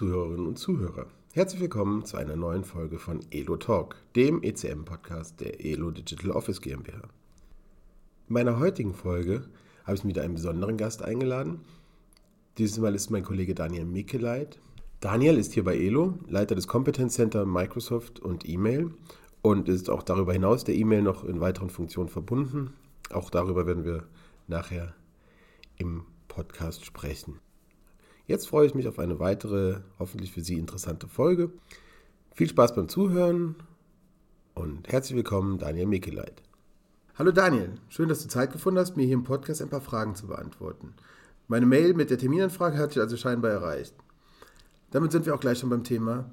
Zuhörerinnen 0.00 0.46
und 0.46 0.58
Zuhörer, 0.58 1.08
herzlich 1.34 1.60
willkommen 1.60 2.06
zu 2.06 2.16
einer 2.16 2.34
neuen 2.34 2.64
Folge 2.64 2.98
von 2.98 3.20
Elo 3.30 3.58
Talk, 3.58 3.96
dem 4.16 4.42
ECM-Podcast 4.42 5.38
der 5.42 5.62
Elo 5.62 5.90
Digital 5.90 6.30
Office 6.30 6.62
GmbH. 6.62 7.02
In 8.26 8.32
meiner 8.32 8.58
heutigen 8.58 8.94
Folge 8.94 9.42
habe 9.84 9.98
ich 9.98 10.04
wieder 10.06 10.22
einen 10.22 10.36
besonderen 10.36 10.78
Gast 10.78 11.02
eingeladen. 11.02 11.60
Dieses 12.56 12.78
Mal 12.78 12.94
ist 12.94 13.10
mein 13.10 13.24
Kollege 13.24 13.54
Daniel 13.54 13.84
Mikeleit. 13.84 14.58
Daniel 15.00 15.36
ist 15.36 15.52
hier 15.52 15.64
bei 15.64 15.76
Elo, 15.76 16.18
Leiter 16.28 16.54
des 16.54 16.66
Competence 16.66 17.12
Center 17.12 17.44
Microsoft 17.44 18.20
und 18.20 18.48
E-Mail 18.48 18.94
und 19.42 19.68
ist 19.68 19.90
auch 19.90 20.02
darüber 20.02 20.32
hinaus 20.32 20.64
der 20.64 20.76
E-Mail 20.76 21.02
noch 21.02 21.24
in 21.24 21.40
weiteren 21.40 21.68
Funktionen 21.68 22.08
verbunden. 22.08 22.72
Auch 23.12 23.28
darüber 23.28 23.66
werden 23.66 23.84
wir 23.84 24.04
nachher 24.46 24.94
im 25.76 26.04
Podcast 26.26 26.86
sprechen. 26.86 27.38
Jetzt 28.30 28.46
freue 28.46 28.64
ich 28.64 28.76
mich 28.76 28.86
auf 28.86 29.00
eine 29.00 29.18
weitere, 29.18 29.80
hoffentlich 29.98 30.30
für 30.30 30.40
Sie 30.40 30.56
interessante 30.56 31.08
Folge. 31.08 31.50
Viel 32.32 32.48
Spaß 32.48 32.76
beim 32.76 32.88
Zuhören 32.88 33.56
und 34.54 34.86
herzlich 34.86 35.16
willkommen, 35.16 35.58
Daniel 35.58 35.86
Mikeleit. 35.86 36.40
Hallo 37.18 37.32
Daniel, 37.32 37.72
schön, 37.88 38.08
dass 38.08 38.22
du 38.22 38.28
Zeit 38.28 38.52
gefunden 38.52 38.78
hast, 38.78 38.96
mir 38.96 39.04
hier 39.04 39.14
im 39.14 39.24
Podcast 39.24 39.60
ein 39.60 39.68
paar 39.68 39.80
Fragen 39.80 40.14
zu 40.14 40.28
beantworten. 40.28 40.94
Meine 41.48 41.66
Mail 41.66 41.92
mit 41.94 42.10
der 42.10 42.18
Terminanfrage 42.18 42.78
hat 42.78 42.94
dich 42.94 43.00
also 43.00 43.16
scheinbar 43.16 43.50
erreicht. 43.50 43.96
Damit 44.92 45.10
sind 45.10 45.26
wir 45.26 45.34
auch 45.34 45.40
gleich 45.40 45.58
schon 45.58 45.70
beim 45.70 45.82
Thema 45.82 46.30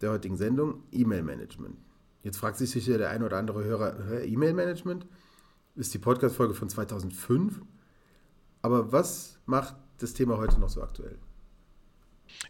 der 0.00 0.12
heutigen 0.12 0.38
Sendung, 0.38 0.82
E-Mail-Management. 0.92 1.76
Jetzt 2.22 2.38
fragt 2.38 2.56
sich 2.56 2.70
sicher 2.70 2.96
der 2.96 3.10
ein 3.10 3.22
oder 3.22 3.36
andere 3.36 3.62
Hörer, 3.62 4.22
E-Mail-Management 4.24 5.06
ist 5.74 5.92
die 5.92 5.98
Podcast-Folge 5.98 6.54
von 6.54 6.70
2005. 6.70 7.60
Aber 8.62 8.92
was 8.92 9.38
macht 9.44 9.76
das 9.98 10.14
Thema 10.14 10.38
heute 10.38 10.58
noch 10.58 10.70
so 10.70 10.82
aktuell? 10.82 11.18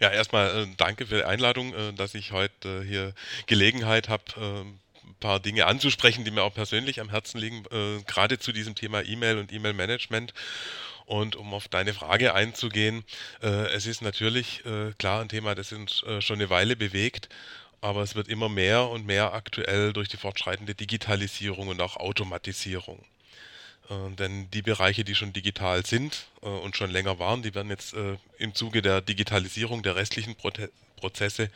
Ja, 0.01 0.11
erstmal 0.11 0.65
äh, 0.65 0.67
danke 0.77 1.07
für 1.07 1.17
die 1.17 1.25
Einladung, 1.25 1.75
äh, 1.75 1.93
dass 1.93 2.15
ich 2.15 2.33
heute 2.33 2.83
äh, 2.83 2.87
hier 2.87 3.15
Gelegenheit 3.47 4.09
habe, 4.09 4.25
ein 4.37 5.15
paar 5.21 5.41
Dinge 5.41 5.67
anzusprechen, 5.67 6.25
die 6.25 6.31
mir 6.31 6.43
auch 6.43 6.55
persönlich 6.55 7.01
am 7.01 7.11
Herzen 7.11 7.39
liegen, 7.39 7.63
gerade 8.07 8.39
zu 8.39 8.53
diesem 8.53 8.75
Thema 8.75 9.03
E-Mail 9.03 9.39
und 9.39 9.53
E-Mail-Management. 9.53 10.35
Und 11.07 11.37
um 11.37 11.53
auf 11.55 11.69
deine 11.69 11.95
Frage 11.95 12.35
einzugehen, 12.35 13.05
es 13.41 13.87
ist 13.87 14.03
natürlich 14.03 14.63
klar 14.99 15.21
ein 15.21 15.29
Thema, 15.29 15.55
das 15.55 15.73
uns 15.73 16.05
schon 16.21 16.37
eine 16.37 16.51
Weile 16.51 16.75
bewegt, 16.75 17.29
aber 17.81 18.03
es 18.03 18.15
wird 18.15 18.29
immer 18.29 18.49
mehr 18.49 18.89
und 18.89 19.07
mehr 19.07 19.35
aktuell 19.35 19.93
durch 19.93 20.09
die 20.09 20.17
fortschreitende 20.17 20.75
Digitalisierung 20.75 21.69
und 21.69 21.81
auch 21.81 21.97
Automatisierung. 21.97 23.05
Äh, 23.89 24.15
denn 24.17 24.51
die 24.51 24.63
Bereiche, 24.63 25.05
die 25.05 25.15
schon 25.15 25.33
digital 25.33 25.85
sind 25.85 26.27
äh, 26.43 26.47
und 26.47 26.77
schon 26.77 26.91
länger 26.91 27.19
waren, 27.19 27.43
die 27.43 27.55
werden 27.55 27.71
jetzt 27.71 27.95
äh, 27.95 28.17
im 28.39 28.55
Zuge 28.55 28.83
der 28.83 29.01
Digitalisierung 29.01 29.83
der 29.83 29.97
restlichen 29.97 30.37
Prote 30.37 30.71
Prozesse 30.97 31.51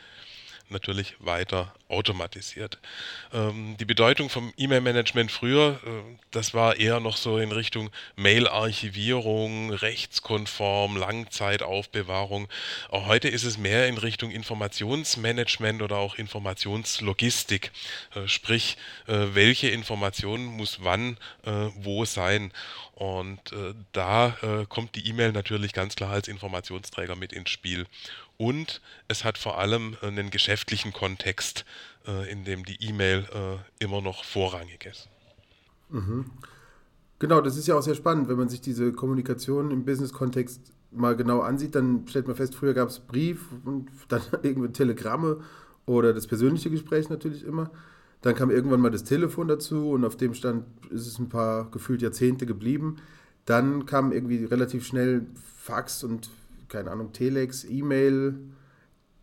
natürlich 0.69 1.15
weiter 1.19 1.73
automatisiert. 1.89 2.79
Ähm, 3.33 3.75
die 3.79 3.85
Bedeutung 3.85 4.29
vom 4.29 4.53
E-Mail-Management 4.57 5.31
früher, 5.31 5.79
äh, 5.85 5.89
das 6.31 6.53
war 6.53 6.77
eher 6.77 6.99
noch 6.99 7.17
so 7.17 7.39
in 7.39 7.51
Richtung 7.51 7.89
Mail-Archivierung, 8.15 9.71
rechtskonform, 9.71 10.97
Langzeitaufbewahrung. 10.97 12.47
Auch 12.89 13.07
heute 13.07 13.27
ist 13.27 13.43
es 13.43 13.57
mehr 13.57 13.87
in 13.87 13.97
Richtung 13.97 14.31
Informationsmanagement 14.31 15.81
oder 15.81 15.97
auch 15.97 16.15
Informationslogistik. 16.15 17.71
Äh, 18.15 18.27
sprich, 18.27 18.77
äh, 19.07 19.27
welche 19.33 19.69
Information 19.69 20.45
muss 20.45 20.79
wann 20.83 21.17
äh, 21.45 21.51
wo 21.75 22.05
sein. 22.05 22.51
Und 22.93 23.53
äh, 23.53 23.73
da 23.93 24.37
äh, 24.41 24.65
kommt 24.67 24.95
die 24.95 25.07
E-Mail 25.07 25.31
natürlich 25.31 25.73
ganz 25.73 25.95
klar 25.95 26.11
als 26.11 26.27
Informationsträger 26.27 27.15
mit 27.15 27.33
ins 27.33 27.49
Spiel. 27.49 27.87
Und 28.35 28.81
es 29.09 29.23
hat 29.23 29.37
vor 29.37 29.57
allem 29.57 29.97
einen 30.01 30.29
geschäftlichen 30.31 30.93
Kontext, 30.93 31.65
äh, 32.07 32.31
in 32.31 32.43
dem 32.43 32.63
die 32.63 32.83
E-Mail 32.83 33.25
äh, 33.33 33.83
immer 33.83 34.01
noch 34.01 34.23
vorrangig 34.23 34.85
ist. 34.85 35.09
Mhm. 35.89 36.25
Genau, 37.19 37.41
das 37.41 37.57
ist 37.57 37.67
ja 37.67 37.75
auch 37.75 37.81
sehr 37.81 37.95
spannend, 37.95 38.29
wenn 38.29 38.37
man 38.37 38.49
sich 38.49 38.61
diese 38.61 38.93
Kommunikation 38.93 39.71
im 39.71 39.83
Business-Kontext 39.83 40.71
mal 40.91 41.15
genau 41.15 41.41
ansieht, 41.41 41.75
dann 41.75 42.07
stellt 42.07 42.27
man 42.27 42.35
fest, 42.35 42.55
früher 42.55 42.73
gab 42.73 42.89
es 42.89 42.99
Brief 42.99 43.45
und 43.65 43.89
dann 44.07 44.21
irgendwie 44.43 44.69
Telegramme 44.69 45.41
oder 45.85 46.13
das 46.13 46.27
persönliche 46.27 46.69
Gespräch 46.69 47.09
natürlich 47.09 47.45
immer. 47.45 47.69
Dann 48.21 48.35
kam 48.35 48.51
irgendwann 48.51 48.81
mal 48.81 48.91
das 48.91 49.03
Telefon 49.03 49.47
dazu 49.47 49.91
und 49.91 50.03
auf 50.03 50.17
dem 50.17 50.33
Stand 50.33 50.65
ist 50.89 51.07
es 51.07 51.19
ein 51.19 51.29
paar 51.29 51.69
gefühlt 51.71 52.01
Jahrzehnte 52.01 52.45
geblieben. 52.45 52.97
Dann 53.45 53.85
kam 53.85 54.11
irgendwie 54.11 54.43
relativ 54.45 54.85
schnell 54.85 55.25
Fax 55.57 56.03
und 56.03 56.29
keine 56.67 56.91
Ahnung, 56.91 57.13
Telex, 57.13 57.63
E-Mail 57.63 58.35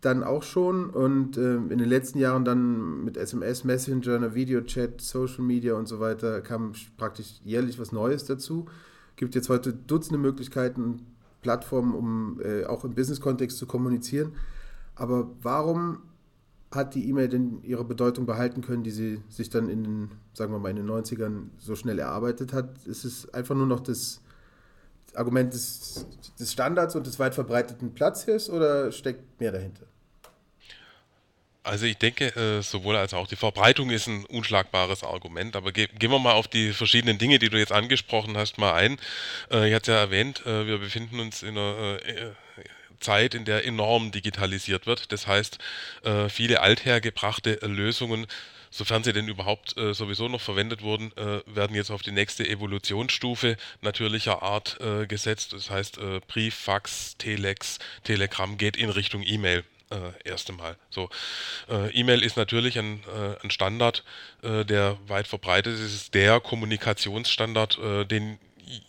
dann 0.06 0.22
auch 0.22 0.44
schon 0.44 0.88
und 0.88 1.36
äh, 1.36 1.56
in 1.56 1.78
den 1.78 1.88
letzten 1.88 2.18
Jahren 2.18 2.44
dann 2.44 3.04
mit 3.04 3.16
SMS, 3.16 3.64
Messenger, 3.64 4.34
Videochat, 4.34 5.00
Social 5.00 5.42
Media 5.42 5.74
und 5.74 5.86
so 5.86 5.98
weiter 5.98 6.40
kam 6.40 6.72
praktisch 6.96 7.40
jährlich 7.44 7.78
was 7.80 7.90
Neues 7.90 8.24
dazu. 8.24 8.66
Gibt 9.16 9.34
jetzt 9.34 9.48
heute 9.48 9.72
Dutzende 9.72 10.18
Möglichkeiten, 10.18 11.06
Plattformen, 11.42 11.94
um 11.94 12.40
äh, 12.40 12.64
auch 12.64 12.84
im 12.84 12.94
Business-Kontext 12.94 13.58
zu 13.58 13.66
kommunizieren. 13.66 14.32
Aber 14.94 15.30
warum 15.42 15.98
hat 16.70 16.94
die 16.94 17.08
E-Mail 17.08 17.28
denn 17.28 17.62
ihre 17.62 17.84
Bedeutung 17.84 18.26
behalten 18.26 18.60
können, 18.60 18.84
die 18.84 18.90
sie 18.90 19.22
sich 19.28 19.50
dann 19.50 19.68
in 19.68 19.82
den, 19.82 20.10
sagen 20.34 20.52
wir 20.52 20.58
mal, 20.58 20.70
in 20.70 20.76
den 20.76 20.88
90ern 20.88 21.48
so 21.58 21.74
schnell 21.74 21.98
erarbeitet 21.98 22.52
hat? 22.52 22.86
Ist 22.86 23.04
es 23.04 23.32
einfach 23.34 23.56
nur 23.56 23.66
noch 23.66 23.80
das 23.80 24.20
Argument 25.14 25.52
des, 25.52 26.06
des 26.38 26.52
Standards 26.52 26.94
und 26.94 27.06
des 27.06 27.18
weit 27.18 27.34
verbreiteten 27.34 27.92
Platzes 27.94 28.48
oder 28.50 28.92
steckt 28.92 29.40
mehr 29.40 29.50
dahinter? 29.52 29.86
Also 31.66 31.84
ich 31.84 31.98
denke, 31.98 32.26
äh, 32.36 32.62
sowohl 32.62 32.96
als 32.96 33.12
auch 33.12 33.26
die 33.26 33.34
Verbreitung 33.34 33.90
ist 33.90 34.06
ein 34.06 34.24
unschlagbares 34.26 35.02
Argument, 35.02 35.56
aber 35.56 35.72
ge 35.72 35.88
gehen 35.98 36.12
wir 36.12 36.20
mal 36.20 36.34
auf 36.34 36.46
die 36.46 36.72
verschiedenen 36.72 37.18
Dinge, 37.18 37.40
die 37.40 37.48
du 37.48 37.58
jetzt 37.58 37.72
angesprochen 37.72 38.36
hast, 38.36 38.56
mal 38.56 38.72
ein. 38.74 38.98
Äh, 39.50 39.68
ich 39.68 39.74
hatte 39.74 39.90
ja 39.90 39.98
erwähnt, 39.98 40.46
äh, 40.46 40.66
wir 40.68 40.78
befinden 40.78 41.18
uns 41.18 41.42
in 41.42 41.58
einer 41.58 41.98
Zeit, 43.00 43.34
in 43.34 43.44
der 43.44 43.66
enorm 43.66 44.12
digitalisiert 44.12 44.86
wird. 44.86 45.12
Das 45.12 45.26
heißt, 45.26 45.58
viele 46.28 46.62
althergebrachte 46.62 47.58
Lösungen 47.62 48.26
sofern 48.70 49.04
sie 49.04 49.12
denn 49.12 49.28
überhaupt 49.28 49.74
sowieso 49.92 50.28
noch 50.28 50.40
verwendet 50.40 50.82
wurden, 50.82 51.12
werden 51.46 51.76
jetzt 51.76 51.90
auf 51.90 52.02
die 52.02 52.10
nächste 52.10 52.48
Evolutionsstufe 52.48 53.56
natürlicher 53.82 54.42
Art 54.42 54.78
gesetzt. 55.08 55.52
Das 55.52 55.70
heißt, 55.70 55.98
Brief, 56.26 56.54
Fax, 56.54 57.16
Telex, 57.18 57.78
Telegram 58.02 58.56
geht 58.56 58.76
in 58.76 58.88
Richtung 58.88 59.22
E-Mail. 59.22 59.62
Äh, 59.88 60.28
erste 60.28 60.52
Mal. 60.52 60.76
So, 60.90 61.08
äh, 61.68 61.90
E-Mail 61.90 62.24
ist 62.24 62.36
natürlich 62.36 62.76
ein, 62.78 63.04
ein 63.42 63.50
Standard, 63.50 64.02
der 64.42 64.98
weit 65.06 65.28
verbreitet 65.28 65.74
ist. 65.74 65.80
Es 65.80 65.94
ist 65.94 66.14
der 66.14 66.40
Kommunikationsstandard, 66.40 67.78
den 68.10 68.38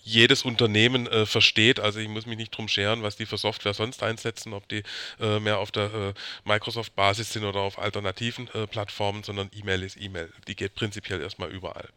jedes 0.04 0.44
Unternehmen 0.44 1.08
äh, 1.08 1.26
versteht. 1.26 1.80
Also 1.80 2.00
ich 2.00 2.08
muss 2.08 2.26
mich 2.26 2.38
nicht 2.38 2.56
drum 2.56 2.68
scheren, 2.68 3.04
was 3.04 3.16
die 3.16 3.26
für 3.26 3.38
Software 3.38 3.74
sonst 3.74 4.04
einsetzen, 4.04 4.54
ob 4.54 4.68
die 4.68 4.84
äh, 5.20 5.40
mehr 5.40 5.60
auf 5.60 5.72
der 5.72 5.94
äh, 5.94 6.14
Microsoft-Basis 6.46 7.34
sind 7.34 7.44
oder 7.44 7.60
auf 7.60 7.78
alternativen 7.78 8.50
äh, 8.54 8.68
Plattformen, 8.68 9.24
sondern 9.24 9.50
E-Mail 9.54 9.84
ist 9.84 9.98
E-Mail. 9.98 10.32
Die 10.48 10.56
geht 10.56 10.76
prinzipiell 10.76 11.22
erstmal 11.22 11.50
überall. 11.50 11.90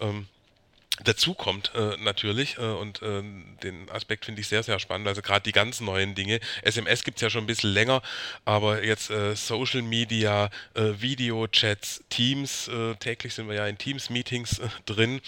Ähm, 0.00 0.28
Dazu 1.04 1.34
kommt 1.34 1.72
äh, 1.74 1.96
natürlich, 1.98 2.56
äh, 2.56 2.62
und 2.62 3.02
äh, 3.02 3.22
den 3.62 3.90
Aspekt 3.90 4.24
finde 4.24 4.40
ich 4.40 4.48
sehr, 4.48 4.62
sehr 4.62 4.78
spannend, 4.78 5.08
also 5.08 5.20
gerade 5.20 5.42
die 5.42 5.52
ganz 5.52 5.80
neuen 5.80 6.14
Dinge. 6.14 6.40
SMS 6.62 7.04
gibt 7.04 7.18
es 7.18 7.22
ja 7.22 7.30
schon 7.30 7.44
ein 7.44 7.46
bisschen 7.46 7.70
länger, 7.70 8.02
aber 8.44 8.82
jetzt 8.82 9.10
äh, 9.10 9.36
Social 9.36 9.82
Media, 9.82 10.50
äh, 10.74 10.92
Videochats, 10.98 12.02
Teams, 12.08 12.68
äh, 12.68 12.94
täglich 12.96 13.34
sind 13.34 13.48
wir 13.48 13.56
ja 13.56 13.66
in 13.66 13.76
Teams-Meetings 13.76 14.60
drin. 14.86 15.20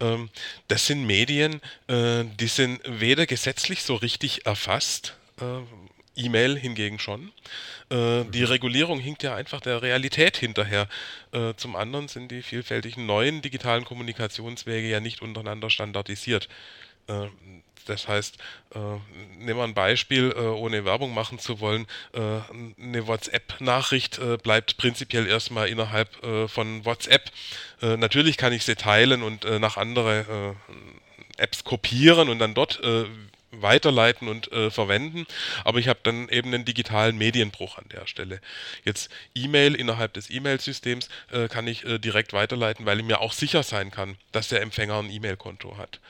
Ähm, 0.00 0.28
das 0.68 0.86
sind 0.86 1.06
Medien, 1.06 1.60
die 1.88 2.46
sind 2.48 2.80
weder 2.84 3.26
gesetzlich 3.26 3.82
so 3.82 3.94
richtig 3.94 4.46
erfasst, 4.46 5.14
E-Mail 6.16 6.58
hingegen 6.58 6.98
schon. 6.98 7.32
Äh, 7.90 8.24
die 8.24 8.40
mhm. 8.40 8.46
Regulierung 8.46 9.00
hinkt 9.00 9.22
ja 9.22 9.34
einfach 9.34 9.60
der 9.60 9.82
Realität 9.82 10.36
hinterher. 10.36 10.88
Äh, 11.32 11.54
zum 11.56 11.76
anderen 11.76 12.08
sind 12.08 12.30
die 12.30 12.42
vielfältigen 12.42 13.06
neuen 13.06 13.42
digitalen 13.42 13.84
Kommunikationswege 13.84 14.88
ja 14.88 15.00
nicht 15.00 15.22
untereinander 15.22 15.70
standardisiert. 15.70 16.48
Äh, 17.06 17.26
das 17.86 18.08
heißt, 18.08 18.36
äh, 18.74 18.78
nehmen 19.38 19.58
wir 19.58 19.64
ein 19.64 19.74
Beispiel, 19.74 20.34
äh, 20.36 20.40
ohne 20.40 20.84
Werbung 20.84 21.14
machen 21.14 21.38
zu 21.38 21.60
wollen. 21.60 21.86
Äh, 22.12 22.20
eine 22.82 23.06
WhatsApp-Nachricht 23.06 24.20
bleibt 24.42 24.76
prinzipiell 24.76 25.26
erstmal 25.26 25.68
innerhalb 25.68 26.08
von 26.50 26.84
WhatsApp. 26.84 27.30
Natürlich 27.80 28.36
kann 28.36 28.52
ich 28.52 28.64
sie 28.64 28.74
teilen 28.74 29.22
und 29.22 29.44
nach 29.60 29.76
andere 29.76 30.56
Apps 31.36 31.64
kopieren 31.64 32.28
und 32.28 32.38
dann 32.38 32.54
dort 32.54 32.80
weiterleiten 33.62 34.28
und 34.28 34.50
äh, 34.52 34.70
verwenden, 34.70 35.26
aber 35.64 35.78
ich 35.78 35.88
habe 35.88 36.00
dann 36.02 36.28
eben 36.28 36.52
einen 36.52 36.64
digitalen 36.64 37.16
Medienbruch 37.18 37.78
an 37.78 37.86
der 37.92 38.06
Stelle. 38.06 38.40
Jetzt 38.84 39.10
E-Mail 39.34 39.74
innerhalb 39.74 40.12
des 40.14 40.30
E-Mail-Systems 40.30 41.08
äh, 41.32 41.48
kann 41.48 41.66
ich 41.66 41.84
äh, 41.84 41.98
direkt 41.98 42.32
weiterleiten, 42.32 42.86
weil 42.86 42.98
ich 42.98 43.04
mir 43.04 43.20
auch 43.20 43.32
sicher 43.32 43.62
sein 43.62 43.90
kann, 43.90 44.16
dass 44.32 44.48
der 44.48 44.62
Empfänger 44.62 44.98
ein 44.98 45.10
E-Mail-Konto 45.10 45.76
hat. 45.76 46.00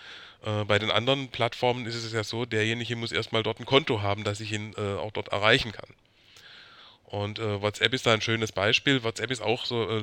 Äh, 0.45 0.65
bei 0.65 0.79
den 0.79 0.91
anderen 0.91 1.29
Plattformen 1.29 1.87
ist 1.87 1.95
es 1.95 2.13
ja 2.13 2.25
so, 2.25 2.45
derjenige 2.45 2.97
muss 2.97 3.13
erstmal 3.13 3.43
dort 3.43 3.61
ein 3.61 3.67
Konto 3.67 4.03
haben, 4.03 4.25
dass 4.25 4.41
ich 4.41 4.53
ihn 4.53 4.75
äh, 4.77 4.97
auch 4.97 5.13
dort 5.13 5.29
erreichen 5.29 5.73
kann. 5.73 5.89
Und 7.07 7.39
äh, 7.39 7.63
WhatsApp 7.63 7.95
ist 7.95 8.05
da 8.05 8.13
ein 8.13 8.21
schönes 8.21 8.51
Beispiel. 8.51 9.05
WhatsApp 9.05 9.31
ist 9.31 9.41
auch 9.41 9.65
so 9.65 9.89
äh, 9.89 10.03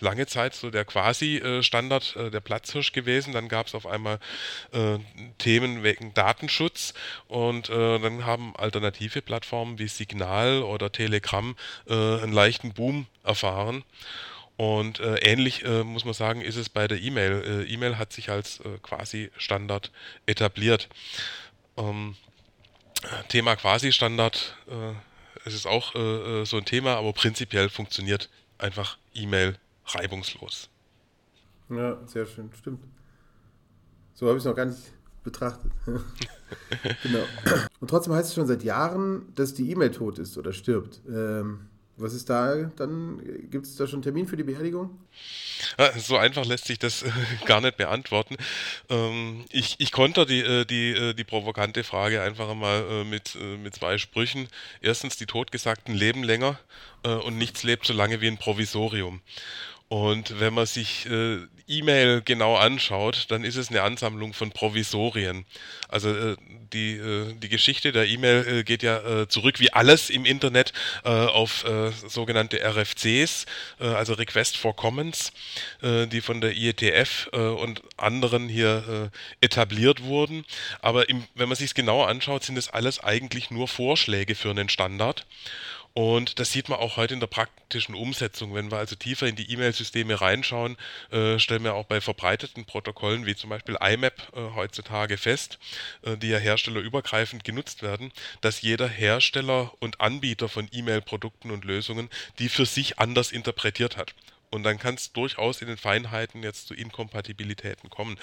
lange 0.00 0.26
Zeit 0.28 0.54
so 0.54 0.70
der 0.70 0.84
Quasi-Standard, 0.84 2.14
äh, 2.14 2.30
der 2.30 2.38
Platzhirsch 2.38 2.92
gewesen. 2.92 3.32
Dann 3.32 3.48
gab 3.48 3.66
es 3.66 3.74
auf 3.74 3.84
einmal 3.84 4.20
äh, 4.72 4.98
Themen 5.38 5.82
wegen 5.82 6.14
Datenschutz 6.14 6.94
und 7.26 7.68
äh, 7.68 7.98
dann 7.98 8.26
haben 8.26 8.54
alternative 8.54 9.22
Plattformen 9.22 9.80
wie 9.80 9.88
Signal 9.88 10.62
oder 10.62 10.92
Telegram 10.92 11.56
äh, 11.88 11.94
einen 11.94 12.32
leichten 12.32 12.74
Boom 12.74 13.06
erfahren. 13.24 13.84
Und 14.56 15.00
ähnlich 15.00 15.64
muss 15.64 16.04
man 16.04 16.12
sagen, 16.12 16.42
ist 16.42 16.56
es 16.56 16.68
bei 16.68 16.86
der 16.86 17.00
E-Mail. 17.00 17.66
E-Mail 17.66 17.96
hat 17.96 18.12
sich 18.12 18.28
als 18.28 18.60
Quasi-Standard 18.82 19.90
etabliert. 20.26 20.90
Ähm, 21.78 22.14
Thema 23.28 23.56
Quasi-Standard 23.56 24.54
es 25.44 25.54
ist 25.54 25.66
auch 25.66 25.94
äh, 25.94 26.40
äh, 26.40 26.44
so 26.44 26.56
ein 26.56 26.64
Thema, 26.64 26.96
aber 26.96 27.12
prinzipiell 27.12 27.68
funktioniert 27.68 28.28
einfach 28.58 28.98
E-Mail 29.14 29.56
reibungslos. 29.86 30.68
Ja, 31.68 31.98
sehr 32.06 32.26
schön, 32.26 32.50
stimmt. 32.58 32.84
So 34.14 34.26
habe 34.26 34.36
ich 34.36 34.42
es 34.42 34.46
noch 34.46 34.56
gar 34.56 34.66
nicht 34.66 34.92
betrachtet. 35.22 35.70
genau. 37.02 37.24
Und 37.80 37.88
trotzdem 37.88 38.12
heißt 38.12 38.28
es 38.28 38.34
schon 38.34 38.46
seit 38.46 38.62
Jahren, 38.64 39.32
dass 39.34 39.54
die 39.54 39.70
E-Mail 39.70 39.90
tot 39.90 40.18
ist 40.18 40.36
oder 40.36 40.52
stirbt. 40.52 41.00
Ähm, 41.08 41.68
was 42.00 42.14
ist 42.14 42.30
da 42.30 42.70
dann? 42.76 43.20
Gibt 43.50 43.66
es 43.66 43.76
da 43.76 43.86
schon 43.86 43.96
einen 43.96 44.02
Termin 44.02 44.26
für 44.26 44.36
die 44.36 44.42
Beerdigung? 44.42 44.98
So 45.98 46.16
einfach 46.16 46.44
lässt 46.44 46.66
sich 46.66 46.78
das 46.78 47.02
äh, 47.02 47.10
gar 47.44 47.60
nicht 47.60 47.76
beantworten. 47.76 48.36
Ähm, 48.88 49.44
ich, 49.50 49.76
ich 49.78 49.92
konnte 49.92 50.26
die, 50.26 50.40
äh, 50.40 50.64
die, 50.64 50.90
äh, 50.90 51.14
die 51.14 51.24
provokante 51.24 51.84
Frage 51.84 52.22
einfach 52.22 52.54
mal 52.54 53.04
mit, 53.04 53.36
mit 53.62 53.74
zwei 53.74 53.98
Sprüchen. 53.98 54.48
Erstens, 54.80 55.16
die 55.16 55.26
Totgesagten 55.26 55.94
leben 55.94 56.22
länger 56.22 56.58
und 57.02 57.38
nichts 57.38 57.62
lebt 57.62 57.86
so 57.86 57.92
lange 57.92 58.20
wie 58.20 58.28
ein 58.28 58.36
Provisorium. 58.36 59.20
Und 59.90 60.38
wenn 60.38 60.54
man 60.54 60.66
sich 60.66 61.06
äh, 61.06 61.38
E-Mail 61.66 62.22
genau 62.24 62.54
anschaut, 62.54 63.26
dann 63.28 63.42
ist 63.42 63.56
es 63.56 63.70
eine 63.70 63.82
Ansammlung 63.82 64.34
von 64.34 64.52
Provisorien. 64.52 65.44
Also 65.88 66.14
äh, 66.14 66.36
die, 66.72 66.92
äh, 66.92 67.34
die 67.34 67.48
Geschichte 67.48 67.90
der 67.90 68.06
E-Mail 68.06 68.46
äh, 68.46 68.62
geht 68.62 68.84
ja 68.84 69.22
äh, 69.22 69.28
zurück, 69.28 69.58
wie 69.58 69.72
alles 69.72 70.08
im 70.08 70.24
Internet, 70.24 70.72
äh, 71.04 71.08
auf 71.08 71.64
sogenannte 72.06 72.60
RFCs, 72.62 73.46
also 73.78 74.14
Request 74.14 74.56
for 74.56 74.74
Commons, 74.76 75.32
die 75.82 76.20
von 76.20 76.40
der 76.40 76.56
IETF 76.56 77.28
und 77.32 77.82
anderen 77.96 78.48
hier 78.48 79.10
etabliert 79.40 80.02
wurden. 80.02 80.44
Aber 80.80 81.08
im, 81.08 81.24
wenn 81.34 81.48
man 81.48 81.56
sich 81.56 81.66
es 81.66 81.74
genau 81.74 82.04
anschaut, 82.04 82.44
sind 82.44 82.56
es 82.56 82.68
alles 82.68 83.02
eigentlich 83.02 83.50
nur 83.50 83.68
Vorschläge 83.68 84.34
für 84.34 84.50
einen 84.50 84.68
Standard. 84.68 85.26
Und 85.92 86.38
das 86.38 86.52
sieht 86.52 86.68
man 86.68 86.78
auch 86.78 86.96
heute 86.96 87.14
in 87.14 87.20
der 87.20 87.26
praktischen 87.26 87.96
Umsetzung. 87.96 88.54
Wenn 88.54 88.70
wir 88.70 88.78
also 88.78 88.94
tiefer 88.94 89.26
in 89.26 89.34
die 89.34 89.50
E-Mail-Systeme 89.52 90.20
reinschauen, 90.20 90.76
äh, 91.10 91.38
stellen 91.40 91.64
wir 91.64 91.74
auch 91.74 91.86
bei 91.86 92.00
verbreiteten 92.00 92.64
Protokollen 92.64 93.26
wie 93.26 93.34
zum 93.34 93.50
Beispiel 93.50 93.76
IMAP 93.80 94.32
äh, 94.32 94.54
heutzutage 94.54 95.16
fest, 95.16 95.58
äh, 96.02 96.16
die 96.16 96.28
ja 96.28 96.38
herstellerübergreifend 96.38 97.42
genutzt 97.42 97.82
werden, 97.82 98.12
dass 98.40 98.62
jeder 98.62 98.88
Hersteller 98.88 99.72
und 99.80 100.00
Anbieter 100.00 100.48
von 100.48 100.68
E-Mail-Produkten 100.70 101.50
und 101.50 101.64
Lösungen 101.64 102.08
die 102.38 102.48
für 102.48 102.66
sich 102.66 102.98
anders 102.98 103.32
interpretiert 103.32 103.96
hat. 103.96 104.14
Und 104.50 104.64
dann 104.64 104.78
kann 104.78 104.96
es 104.96 105.12
durchaus 105.12 105.62
in 105.62 105.68
den 105.68 105.76
Feinheiten 105.76 106.42
jetzt 106.42 106.66
zu 106.66 106.74
Inkompatibilitäten 106.74 107.88
kommen 107.88 108.18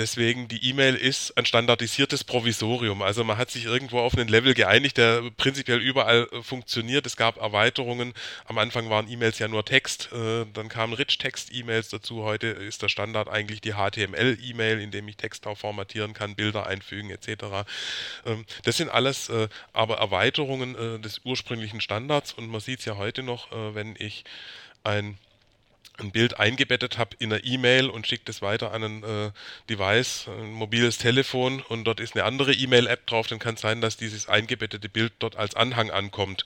deswegen, 0.00 0.48
die 0.48 0.68
E-Mail 0.68 0.96
ist 0.96 1.36
ein 1.36 1.44
standardisiertes 1.44 2.24
Provisorium. 2.24 3.02
Also 3.02 3.22
man 3.22 3.38
hat 3.38 3.50
sich 3.50 3.66
irgendwo 3.66 4.00
auf 4.00 4.16
einen 4.16 4.28
Level 4.28 4.54
geeinigt, 4.54 4.96
der 4.96 5.22
prinzipiell 5.36 5.78
überall 5.78 6.26
äh, 6.32 6.42
funktioniert. 6.42 7.06
Es 7.06 7.16
gab 7.16 7.36
Erweiterungen. 7.36 8.14
Am 8.46 8.58
Anfang 8.58 8.90
waren 8.90 9.08
E-Mails 9.08 9.38
ja 9.38 9.46
nur 9.46 9.64
Text, 9.64 10.10
äh, 10.12 10.46
dann 10.52 10.68
kamen 10.68 10.94
Rich-Text-E-Mails 10.94 11.90
dazu. 11.90 12.24
Heute 12.24 12.48
ist 12.48 12.82
der 12.82 12.88
Standard 12.88 13.28
eigentlich 13.28 13.60
die 13.60 13.74
HTML-E-Mail, 13.74 14.80
in 14.80 14.90
dem 14.90 15.06
ich 15.06 15.16
Text 15.16 15.46
auch 15.46 15.58
formatieren 15.58 16.14
kann, 16.14 16.34
Bilder 16.34 16.66
einfügen 16.66 17.10
etc. 17.10 17.68
Ähm, 18.24 18.46
das 18.64 18.78
sind 18.78 18.88
alles 18.88 19.28
äh, 19.28 19.48
aber 19.72 19.98
Erweiterungen 19.98 21.00
des 21.02 21.20
ursprünglichen 21.24 21.80
Standards 21.80 22.32
und 22.32 22.48
man 22.48 22.60
sieht 22.60 22.80
es 22.80 22.84
ja 22.84 22.96
heute 22.96 23.22
noch, 23.22 23.48
wenn 23.74 23.94
ich 23.98 24.24
ein 24.82 25.18
ein 26.00 26.10
Bild 26.10 26.38
eingebettet 26.38 26.98
habe 26.98 27.16
in 27.18 27.32
einer 27.32 27.44
E-Mail 27.44 27.88
und 27.88 28.06
schicke 28.06 28.24
das 28.24 28.42
weiter 28.42 28.72
an 28.72 28.82
ein 28.82 29.02
äh, 29.02 29.30
Device, 29.68 30.28
ein 30.28 30.52
mobiles 30.52 30.98
Telefon 30.98 31.60
und 31.60 31.84
dort 31.84 32.00
ist 32.00 32.14
eine 32.14 32.24
andere 32.24 32.52
E-Mail-App 32.52 33.06
drauf, 33.06 33.26
dann 33.26 33.38
kann 33.38 33.54
es 33.54 33.60
sein, 33.60 33.80
dass 33.80 33.96
dieses 33.96 34.28
eingebettete 34.28 34.88
Bild 34.88 35.12
dort 35.18 35.36
als 35.36 35.54
Anhang 35.54 35.90
ankommt. 35.90 36.44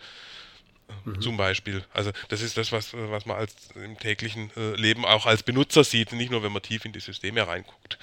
Mhm. 1.04 1.20
Zum 1.20 1.36
Beispiel. 1.36 1.84
Also 1.92 2.10
das 2.28 2.42
ist 2.42 2.58
das, 2.58 2.72
was, 2.72 2.92
was 2.92 3.26
man 3.26 3.36
als 3.36 3.54
im 3.74 3.98
täglichen 3.98 4.50
äh, 4.56 4.74
Leben 4.76 5.04
auch 5.04 5.26
als 5.26 5.42
Benutzer 5.42 5.84
sieht, 5.84 6.12
nicht 6.12 6.30
nur 6.30 6.42
wenn 6.42 6.52
man 6.52 6.62
tief 6.62 6.84
in 6.84 6.92
die 6.92 7.00
Systeme 7.00 7.46
reinguckt. 7.46 7.98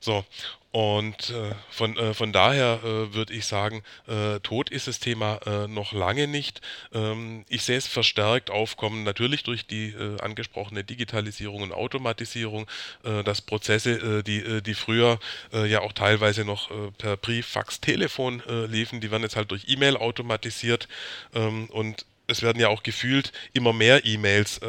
So, 0.00 0.24
und 0.72 1.28
äh, 1.28 1.54
von, 1.70 1.98
äh, 1.98 2.14
von 2.14 2.32
daher 2.32 2.80
äh, 2.82 3.14
würde 3.14 3.34
ich 3.34 3.44
sagen, 3.44 3.82
äh, 4.08 4.40
tot 4.40 4.70
ist 4.70 4.88
das 4.88 5.00
Thema 5.00 5.38
äh, 5.44 5.68
noch 5.68 5.92
lange 5.92 6.26
nicht. 6.26 6.62
Ähm, 6.94 7.44
ich 7.50 7.62
sehe 7.62 7.76
es 7.76 7.86
verstärkt 7.86 8.50
aufkommen, 8.50 9.04
natürlich 9.04 9.42
durch 9.42 9.66
die 9.66 9.90
äh, 9.90 10.18
angesprochene 10.22 10.82
Digitalisierung 10.82 11.60
und 11.62 11.72
Automatisierung, 11.72 12.66
dass 13.24 13.42
Prozesse, 13.42 14.22
die, 14.22 14.62
die 14.62 14.74
früher 14.74 15.18
ja 15.52 15.80
auch 15.80 15.92
teilweise 15.92 16.44
noch 16.44 16.70
per 16.96 17.16
Brief, 17.16 17.46
Fax, 17.46 17.80
Telefon 17.80 18.42
liefen, 18.68 19.00
die 19.00 19.10
werden 19.10 19.22
jetzt 19.22 19.36
halt 19.36 19.50
durch 19.50 19.64
E-Mail 19.68 19.96
automatisiert 19.96 20.88
ähm, 21.34 21.66
und 21.70 22.06
es 22.26 22.42
werden 22.42 22.60
ja 22.60 22.68
auch 22.68 22.82
gefühlt 22.82 23.32
immer 23.52 23.72
mehr 23.72 24.04
E-Mails 24.04 24.60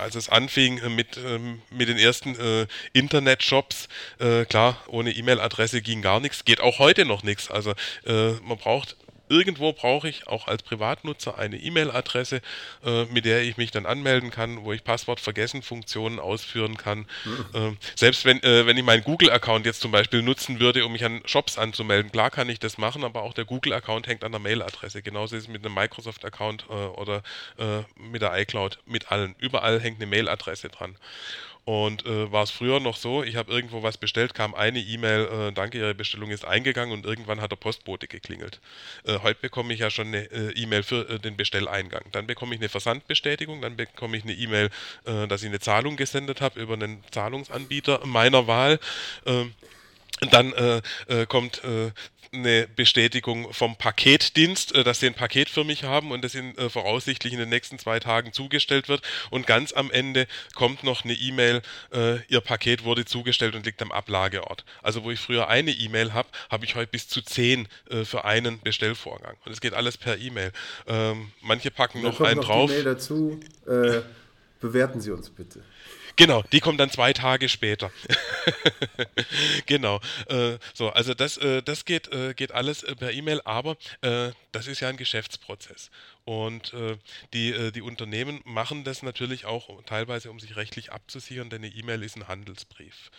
als 0.00 0.14
es 0.14 0.28
anfing 0.28 0.78
äh, 0.78 0.88
mit, 0.88 1.18
ähm, 1.18 1.62
mit 1.70 1.88
den 1.88 1.98
ersten 1.98 2.34
äh, 2.38 2.66
Internet-Shops, 2.92 3.88
äh, 4.18 4.44
klar, 4.44 4.82
ohne 4.88 5.12
E-Mail-Adresse 5.12 5.82
ging 5.82 6.02
gar 6.02 6.20
nichts, 6.20 6.44
geht 6.44 6.60
auch 6.60 6.78
heute 6.78 7.04
noch 7.04 7.22
nichts. 7.22 7.50
Also 7.50 7.72
äh, 8.06 8.32
man 8.42 8.58
braucht 8.58 8.96
irgendwo 9.30 9.72
brauche 9.72 10.08
ich 10.08 10.26
auch 10.26 10.48
als 10.48 10.62
Privatnutzer 10.62 11.38
eine 11.38 11.56
E-Mail-Adresse, 11.56 12.42
äh, 12.84 13.04
mit 13.06 13.24
der 13.24 13.42
ich 13.42 13.56
mich 13.56 13.70
dann 13.70 13.86
anmelden 13.86 14.30
kann, 14.30 14.64
wo 14.64 14.72
ich 14.72 14.84
Passwort-Vergessen-Funktionen 14.84 16.18
ausführen 16.18 16.76
kann. 16.76 17.06
Mhm. 17.24 17.46
Äh, 17.54 17.72
selbst 17.94 18.24
wenn, 18.24 18.42
äh, 18.42 18.66
wenn 18.66 18.76
ich 18.76 18.84
meinen 18.84 19.04
Google-Account 19.04 19.64
jetzt 19.66 19.80
zum 19.80 19.92
Beispiel 19.92 20.22
nutzen 20.22 20.60
würde, 20.60 20.84
um 20.84 20.92
mich 20.92 21.04
an 21.04 21.22
Shops 21.24 21.56
anzumelden, 21.56 22.10
klar 22.10 22.30
kann 22.30 22.48
ich 22.48 22.58
das 22.58 22.76
machen, 22.76 23.04
aber 23.04 23.22
auch 23.22 23.32
der 23.32 23.44
Google-Account 23.44 24.08
hängt 24.08 24.24
an 24.24 24.32
der 24.32 24.40
Mail-Adresse. 24.40 25.02
Genauso 25.02 25.36
ist 25.36 25.44
es 25.44 25.48
mit 25.48 25.64
einem 25.64 25.74
Microsoft-Account 25.74 26.66
äh, 26.68 26.72
oder 26.72 27.22
äh, 27.58 27.82
mit 27.96 28.22
der 28.22 28.36
iCloud, 28.36 28.80
mit 28.84 29.12
allen. 29.12 29.36
Überall 29.38 29.80
hängt 29.80 29.98
eine 29.98 30.06
Mail-Adresse 30.06 30.68
dran. 30.68 30.96
Und 31.70 32.04
äh, 32.04 32.32
war 32.32 32.42
es 32.42 32.50
früher 32.50 32.80
noch 32.80 32.96
so, 32.96 33.22
ich 33.22 33.36
habe 33.36 33.52
irgendwo 33.52 33.84
was 33.84 33.96
bestellt, 33.96 34.34
kam 34.34 34.56
eine 34.56 34.80
E-Mail, 34.80 35.50
äh, 35.50 35.52
danke, 35.52 35.78
Ihre 35.78 35.94
Bestellung 35.94 36.30
ist 36.30 36.44
eingegangen 36.44 36.92
und 36.92 37.06
irgendwann 37.06 37.40
hat 37.40 37.52
der 37.52 37.56
Postbote 37.56 38.08
geklingelt. 38.08 38.60
Äh, 39.04 39.20
heute 39.22 39.38
bekomme 39.40 39.72
ich 39.72 39.78
ja 39.78 39.88
schon 39.88 40.08
eine 40.08 40.28
äh, 40.32 40.50
E-Mail 40.60 40.82
für 40.82 41.08
äh, 41.08 41.20
den 41.20 41.36
Bestelleingang. 41.36 42.02
Dann 42.10 42.26
bekomme 42.26 42.56
ich 42.56 42.60
eine 42.60 42.68
Versandbestätigung, 42.68 43.62
dann 43.62 43.76
bekomme 43.76 44.16
ich 44.16 44.24
eine 44.24 44.32
E-Mail, 44.32 44.70
äh, 45.04 45.28
dass 45.28 45.44
ich 45.44 45.48
eine 45.48 45.60
Zahlung 45.60 45.96
gesendet 45.96 46.40
habe 46.40 46.58
über 46.58 46.74
einen 46.74 47.04
Zahlungsanbieter 47.12 48.04
meiner 48.04 48.48
Wahl. 48.48 48.80
Dann 50.30 50.52
äh, 50.52 50.82
äh, 51.08 51.26
kommt 51.26 51.64
äh, 51.64 51.92
eine 52.32 52.68
Bestätigung 52.68 53.52
vom 53.52 53.76
Paketdienst, 53.76 54.74
äh, 54.74 54.84
dass 54.84 55.00
sie 55.00 55.06
ein 55.06 55.14
Paket 55.14 55.48
für 55.48 55.64
mich 55.64 55.84
haben 55.84 56.12
und 56.12 56.22
das 56.22 56.34
in, 56.34 56.56
äh, 56.58 56.68
voraussichtlich 56.68 57.32
in 57.32 57.38
den 57.38 57.48
nächsten 57.48 57.78
zwei 57.78 58.00
Tagen 58.00 58.32
zugestellt 58.32 58.88
wird. 58.88 59.02
Und 59.30 59.46
ganz 59.46 59.72
am 59.72 59.90
Ende 59.90 60.26
kommt 60.54 60.84
noch 60.84 61.04
eine 61.04 61.14
E-Mail, 61.14 61.62
äh, 61.92 62.18
Ihr 62.28 62.40
Paket 62.40 62.84
wurde 62.84 63.04
zugestellt 63.04 63.54
und 63.54 63.66
liegt 63.66 63.82
am 63.82 63.92
Ablageort. 63.92 64.64
Also 64.82 65.04
wo 65.04 65.10
ich 65.10 65.20
früher 65.20 65.48
eine 65.48 65.72
E-Mail 65.72 66.12
habe, 66.12 66.28
habe 66.50 66.64
ich 66.64 66.74
heute 66.74 66.90
bis 66.90 67.08
zu 67.08 67.22
zehn 67.22 67.66
äh, 67.88 68.04
für 68.04 68.24
einen 68.24 68.60
Bestellvorgang. 68.60 69.36
Und 69.44 69.52
es 69.52 69.60
geht 69.60 69.74
alles 69.74 69.96
per 69.96 70.18
E-Mail. 70.18 70.52
Ähm, 70.86 71.32
manche 71.40 71.70
packen 71.70 72.02
noch 72.02 72.20
einen 72.20 72.36
noch 72.36 72.44
drauf. 72.44 72.70
Die 72.70 72.76
Mail 72.76 72.84
dazu. 72.84 73.40
Äh, 73.66 74.02
bewerten 74.60 75.00
Sie 75.00 75.10
uns 75.10 75.30
bitte. 75.30 75.62
Genau, 76.20 76.42
die 76.52 76.60
kommt 76.60 76.78
dann 76.78 76.90
zwei 76.90 77.14
Tage 77.14 77.48
später. 77.48 77.90
genau. 79.66 80.02
Äh, 80.28 80.58
so, 80.74 80.90
also 80.90 81.14
das, 81.14 81.38
äh, 81.38 81.62
das 81.62 81.86
geht, 81.86 82.12
äh, 82.12 82.34
geht 82.34 82.52
alles 82.52 82.82
äh, 82.82 82.94
per 82.94 83.10
E-Mail, 83.10 83.40
aber 83.46 83.78
äh, 84.02 84.32
das 84.52 84.66
ist 84.66 84.80
ja 84.80 84.90
ein 84.90 84.98
Geschäftsprozess. 84.98 85.90
Und 86.26 86.74
äh, 86.74 86.98
die, 87.32 87.72
die 87.72 87.80
Unternehmen 87.80 88.42
machen 88.44 88.84
das 88.84 89.02
natürlich 89.02 89.46
auch 89.46 89.82
teilweise, 89.84 90.30
um 90.30 90.38
sich 90.38 90.56
rechtlich 90.56 90.92
abzusichern, 90.92 91.48
denn 91.48 91.64
eine 91.64 91.72
E-Mail 91.72 92.02
ist 92.02 92.16
ein 92.16 92.28
Handelsbrief. 92.28 93.10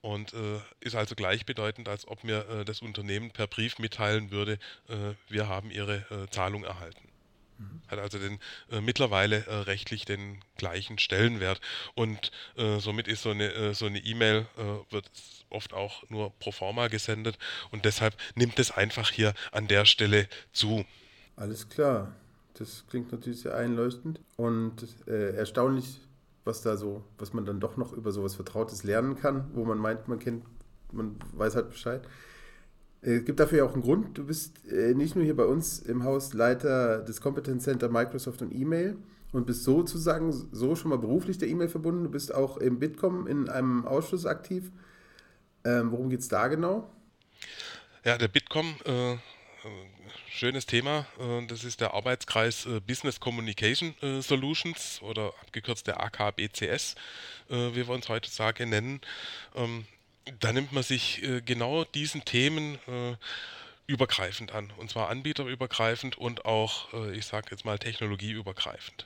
und 0.00 0.32
ist 0.80 0.94
also 0.94 1.16
gleichbedeutend, 1.16 1.88
als 1.88 2.06
ob 2.06 2.22
mir 2.22 2.64
das 2.64 2.80
Unternehmen 2.80 3.32
per 3.32 3.48
Brief 3.48 3.78
mitteilen 3.78 4.30
würde, 4.30 4.58
wir 5.28 5.48
haben 5.48 5.70
ihre 5.70 6.28
Zahlung 6.30 6.64
erhalten. 6.64 7.07
Hat 7.88 7.98
also 7.98 8.18
den, 8.18 8.38
äh, 8.70 8.80
mittlerweile 8.80 9.46
äh, 9.46 9.54
rechtlich 9.54 10.04
den 10.04 10.40
gleichen 10.56 10.98
Stellenwert. 10.98 11.60
Und 11.94 12.30
äh, 12.56 12.78
somit 12.78 13.08
ist 13.08 13.22
so 13.22 13.30
eine 13.30 13.52
äh, 13.52 13.74
so 13.74 13.86
eine 13.86 13.98
E-Mail, 13.98 14.46
äh, 14.56 14.92
wird 14.92 15.10
oft 15.50 15.72
auch 15.72 16.08
nur 16.10 16.30
pro 16.38 16.52
forma 16.52 16.88
gesendet 16.88 17.38
und 17.70 17.84
deshalb 17.84 18.14
nimmt 18.34 18.58
es 18.58 18.70
einfach 18.70 19.10
hier 19.10 19.34
an 19.52 19.66
der 19.66 19.84
Stelle 19.84 20.28
zu. 20.52 20.84
Alles 21.36 21.68
klar. 21.68 22.12
Das 22.54 22.84
klingt 22.90 23.12
natürlich 23.12 23.40
sehr 23.40 23.54
einleuchtend 23.54 24.20
und 24.36 24.74
äh, 25.06 25.36
erstaunlich, 25.36 26.00
was 26.44 26.62
da 26.62 26.76
so, 26.76 27.04
was 27.16 27.32
man 27.32 27.46
dann 27.46 27.60
doch 27.60 27.76
noch 27.76 27.92
über 27.92 28.10
sowas 28.10 28.34
Vertrautes 28.34 28.82
lernen 28.82 29.16
kann, 29.16 29.48
wo 29.54 29.64
man 29.64 29.78
meint, 29.78 30.08
man 30.08 30.18
kennt, 30.18 30.44
man 30.90 31.16
weiß 31.34 31.54
halt 31.54 31.70
Bescheid. 31.70 32.02
Es 33.00 33.24
gibt 33.24 33.38
dafür 33.38 33.58
ja 33.58 33.64
auch 33.64 33.74
einen 33.74 33.82
Grund. 33.82 34.18
Du 34.18 34.24
bist 34.24 34.66
äh, 34.66 34.94
nicht 34.94 35.14
nur 35.14 35.24
hier 35.24 35.36
bei 35.36 35.44
uns 35.44 35.78
im 35.78 36.02
Haus 36.04 36.34
Leiter 36.34 36.98
des 37.02 37.20
Competence 37.20 37.64
Center 37.64 37.88
Microsoft 37.88 38.42
und 38.42 38.52
E-Mail 38.52 38.96
und 39.32 39.46
bist 39.46 39.64
sozusagen 39.64 40.32
so 40.32 40.74
schon 40.74 40.90
mal 40.90 40.98
beruflich 40.98 41.38
der 41.38 41.48
E-Mail 41.48 41.68
verbunden. 41.68 42.04
Du 42.04 42.10
bist 42.10 42.34
auch 42.34 42.56
im 42.56 42.78
Bitkom 42.78 43.26
in 43.26 43.48
einem 43.48 43.84
Ausschuss 43.84 44.26
aktiv. 44.26 44.70
Ähm, 45.64 45.92
worum 45.92 46.10
geht 46.10 46.20
es 46.20 46.28
da 46.28 46.48
genau? 46.48 46.90
Ja, 48.04 48.16
der 48.16 48.28
Bitkom, 48.28 48.74
äh, 48.84 49.16
schönes 50.30 50.66
Thema. 50.66 51.06
Äh, 51.20 51.46
das 51.46 51.64
ist 51.64 51.80
der 51.80 51.94
Arbeitskreis 51.94 52.66
äh, 52.66 52.80
Business 52.80 53.20
Communication 53.20 53.94
äh, 54.02 54.22
Solutions 54.22 55.00
oder 55.02 55.32
abgekürzt 55.42 55.86
der 55.86 56.00
AKBCS, 56.00 56.94
äh, 57.50 57.54
wie 57.74 57.86
wir 57.86 57.90
uns 57.90 58.08
heutzutage 58.08 58.66
nennen. 58.66 59.00
Ähm, 59.54 59.84
da 60.40 60.52
nimmt 60.52 60.72
man 60.72 60.82
sich 60.82 61.22
äh, 61.22 61.40
genau 61.40 61.84
diesen 61.84 62.24
Themen 62.24 62.76
äh, 62.86 63.16
übergreifend 63.88 64.52
an. 64.52 64.70
Und 64.76 64.90
zwar 64.90 65.08
anbieterübergreifend 65.08 66.18
und 66.18 66.44
auch, 66.44 66.92
äh, 66.92 67.16
ich 67.16 67.24
sage 67.24 67.48
jetzt 67.50 67.64
mal, 67.64 67.78
technologieübergreifend. 67.78 69.04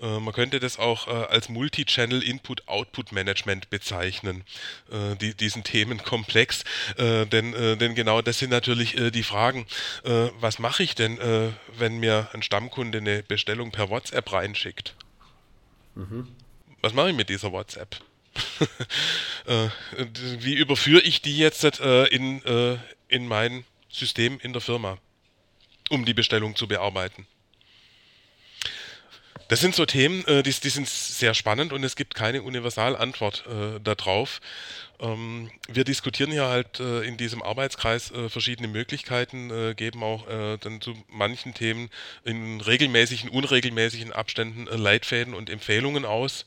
Äh, 0.00 0.20
man 0.20 0.32
könnte 0.32 0.60
das 0.60 0.78
auch 0.78 1.08
äh, 1.08 1.10
als 1.10 1.48
Multi-Channel 1.48 2.22
Input-Output-Management 2.22 3.70
bezeichnen, 3.70 4.44
äh, 4.90 5.16
die, 5.16 5.34
diesen 5.34 5.64
Themenkomplex. 5.64 6.64
denn, 6.96 7.28
denn 7.32 7.94
genau 7.96 8.22
das 8.22 8.38
sind 8.38 8.50
natürlich 8.50 8.94
die 9.12 9.22
Fragen. 9.24 9.66
was 10.04 10.58
mache 10.58 10.82
ich 10.84 10.94
denn, 10.94 11.18
wenn 11.76 11.98
mir 11.98 12.28
ein 12.32 12.42
Stammkunde 12.42 12.98
eine 12.98 13.22
Bestellung 13.24 13.72
per 13.72 13.90
WhatsApp 13.90 14.32
reinschickt? 14.32 14.94
Mhm. 15.96 16.28
Was 16.80 16.94
mache 16.94 17.10
ich 17.10 17.16
mit 17.16 17.28
dieser 17.28 17.50
WhatsApp? 17.50 18.00
äh, 19.46 19.68
wie 20.40 20.54
überführe 20.54 21.02
ich 21.02 21.22
die 21.22 21.36
jetzt 21.36 21.64
äh, 21.64 22.04
in, 22.06 22.44
äh, 22.44 22.78
in 23.08 23.26
mein 23.26 23.64
System 23.88 24.38
in 24.42 24.52
der 24.52 24.62
Firma, 24.62 24.98
um 25.88 26.04
die 26.04 26.14
Bestellung 26.14 26.56
zu 26.56 26.68
bearbeiten? 26.68 27.26
Das 29.50 29.58
sind 29.58 29.74
so 29.74 29.84
Themen, 29.84 30.24
äh, 30.26 30.44
die, 30.44 30.52
die, 30.52 30.68
sind 30.68 30.88
sehr 30.88 31.34
spannend 31.34 31.72
und 31.72 31.82
es 31.82 31.96
gibt 31.96 32.14
keine 32.14 32.42
Universalantwort 32.42 33.44
äh, 33.48 33.80
darauf. 33.80 34.40
Ähm, 35.00 35.50
wir 35.66 35.82
diskutieren 35.82 36.30
hier 36.30 36.46
halt 36.46 36.78
äh, 36.78 37.00
in 37.00 37.16
diesem 37.16 37.42
Arbeitskreis 37.42 38.12
äh, 38.12 38.28
verschiedene 38.28 38.68
Möglichkeiten, 38.68 39.50
äh, 39.50 39.74
geben 39.74 40.04
auch 40.04 40.28
äh, 40.28 40.56
dann 40.58 40.80
zu 40.80 40.94
manchen 41.08 41.52
Themen 41.52 41.90
in 42.24 42.60
regelmäßigen, 42.60 43.28
unregelmäßigen 43.28 44.12
Abständen 44.12 44.66
Leitfäden 44.66 45.34
und 45.34 45.50
Empfehlungen 45.50 46.04
aus. 46.04 46.46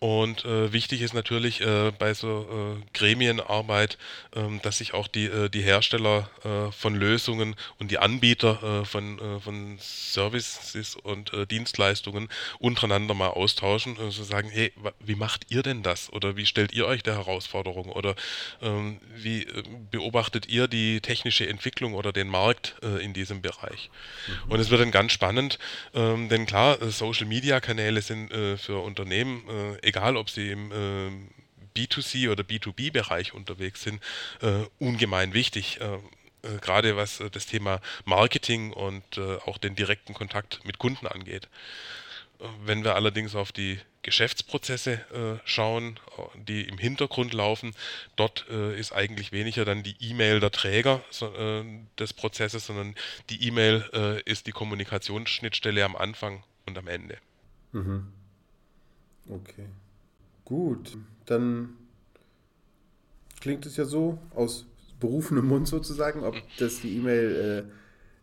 Und 0.00 0.46
äh, 0.46 0.72
wichtig 0.72 1.02
ist 1.02 1.12
natürlich 1.12 1.60
äh, 1.60 1.92
bei 1.98 2.14
so 2.14 2.78
äh, 2.80 2.82
Gremienarbeit, 2.94 3.98
ähm, 4.34 4.58
dass 4.62 4.78
sich 4.78 4.94
auch 4.94 5.06
die, 5.06 5.26
äh, 5.26 5.50
die 5.50 5.60
Hersteller 5.60 6.30
äh, 6.42 6.72
von 6.72 6.94
Lösungen 6.94 7.54
und 7.78 7.90
die 7.90 7.98
Anbieter 7.98 8.80
äh, 8.80 8.84
von, 8.86 9.40
von 9.42 9.76
Services 9.78 10.96
und 10.96 11.32
Dienstleistungen 11.50 12.30
untereinander 12.58 13.12
mal 13.12 13.28
austauschen. 13.28 13.98
und 13.98 14.06
Also 14.06 14.24
sagen, 14.24 14.48
hey, 14.48 14.72
wie 15.00 15.16
macht 15.16 15.50
ihr 15.50 15.62
denn 15.62 15.82
das? 15.82 16.10
Oder 16.10 16.34
wie 16.34 16.46
stellt 16.46 16.72
ihr 16.72 16.86
euch 16.86 17.02
der 17.02 17.16
Herausforderung? 17.16 17.90
Oder 17.90 18.14
ähm, 18.62 19.00
wie 19.14 19.46
beobachtet 19.90 20.48
ihr 20.48 20.66
die 20.66 21.02
technische 21.02 21.46
Entwicklung 21.46 21.92
oder 21.92 22.12
den 22.12 22.28
Markt 22.28 22.76
in 23.02 23.12
diesem 23.12 23.42
Bereich? 23.42 23.90
Mhm. 24.46 24.52
Und 24.52 24.60
es 24.60 24.70
wird 24.70 24.80
dann 24.80 24.92
ganz 24.92 25.12
spannend, 25.12 25.58
ähm, 25.92 26.30
denn 26.30 26.46
klar, 26.46 26.78
Social-Media-Kanäle 26.80 28.00
sind 28.00 28.30
für 28.30 28.82
Unternehmen 28.82 29.42
äh, 29.48 29.89
egal 29.90 30.16
ob 30.16 30.30
sie 30.30 30.50
im 30.50 30.72
äh, 30.72 31.10
B2C 31.76 32.30
oder 32.30 32.42
B2B-Bereich 32.42 33.34
unterwegs 33.34 33.82
sind, 33.82 34.02
äh, 34.40 34.64
ungemein 34.78 35.34
wichtig. 35.34 35.80
Äh, 35.80 35.94
äh 36.42 36.58
gerade 36.60 36.96
was 36.96 37.20
äh, 37.20 37.30
das 37.30 37.46
Thema 37.46 37.80
Marketing 38.04 38.72
und 38.72 39.18
äh, 39.18 39.36
auch 39.46 39.58
den 39.58 39.74
direkten 39.74 40.14
Kontakt 40.14 40.64
mit 40.64 40.78
Kunden 40.78 41.06
angeht. 41.06 41.48
Wenn 42.64 42.84
wir 42.84 42.94
allerdings 42.94 43.34
auf 43.34 43.52
die 43.52 43.78
Geschäftsprozesse 44.00 45.04
schauen, 45.44 46.00
die 46.34 46.62
im 46.62 46.78
Hintergrund 46.78 47.34
laufen, 47.34 47.74
dort 48.16 48.46
ist 48.48 48.92
eigentlich 48.92 49.30
weniger 49.30 49.66
dann 49.66 49.82
die 49.82 49.94
E-Mail 50.00 50.40
der 50.40 50.50
Träger 50.50 51.04
des 51.98 52.14
Prozesses, 52.14 52.64
sondern 52.64 52.94
die 53.28 53.46
E-Mail 53.46 54.22
ist 54.24 54.46
die 54.46 54.52
Kommunikationsschnittstelle 54.52 55.84
am 55.84 55.96
Anfang 55.96 56.42
und 56.64 56.78
am 56.78 56.88
Ende. 56.88 57.18
Mhm. 57.72 58.10
Okay. 59.28 59.66
Gut, 60.50 60.98
dann 61.26 61.76
klingt 63.40 63.66
es 63.66 63.76
ja 63.76 63.84
so 63.84 64.18
aus 64.34 64.66
berufenem 64.98 65.46
Mund 65.46 65.68
sozusagen, 65.68 66.24
ob 66.24 66.34
das 66.58 66.80
die 66.80 66.96
E-Mail 66.96 67.66
äh, 67.68 67.72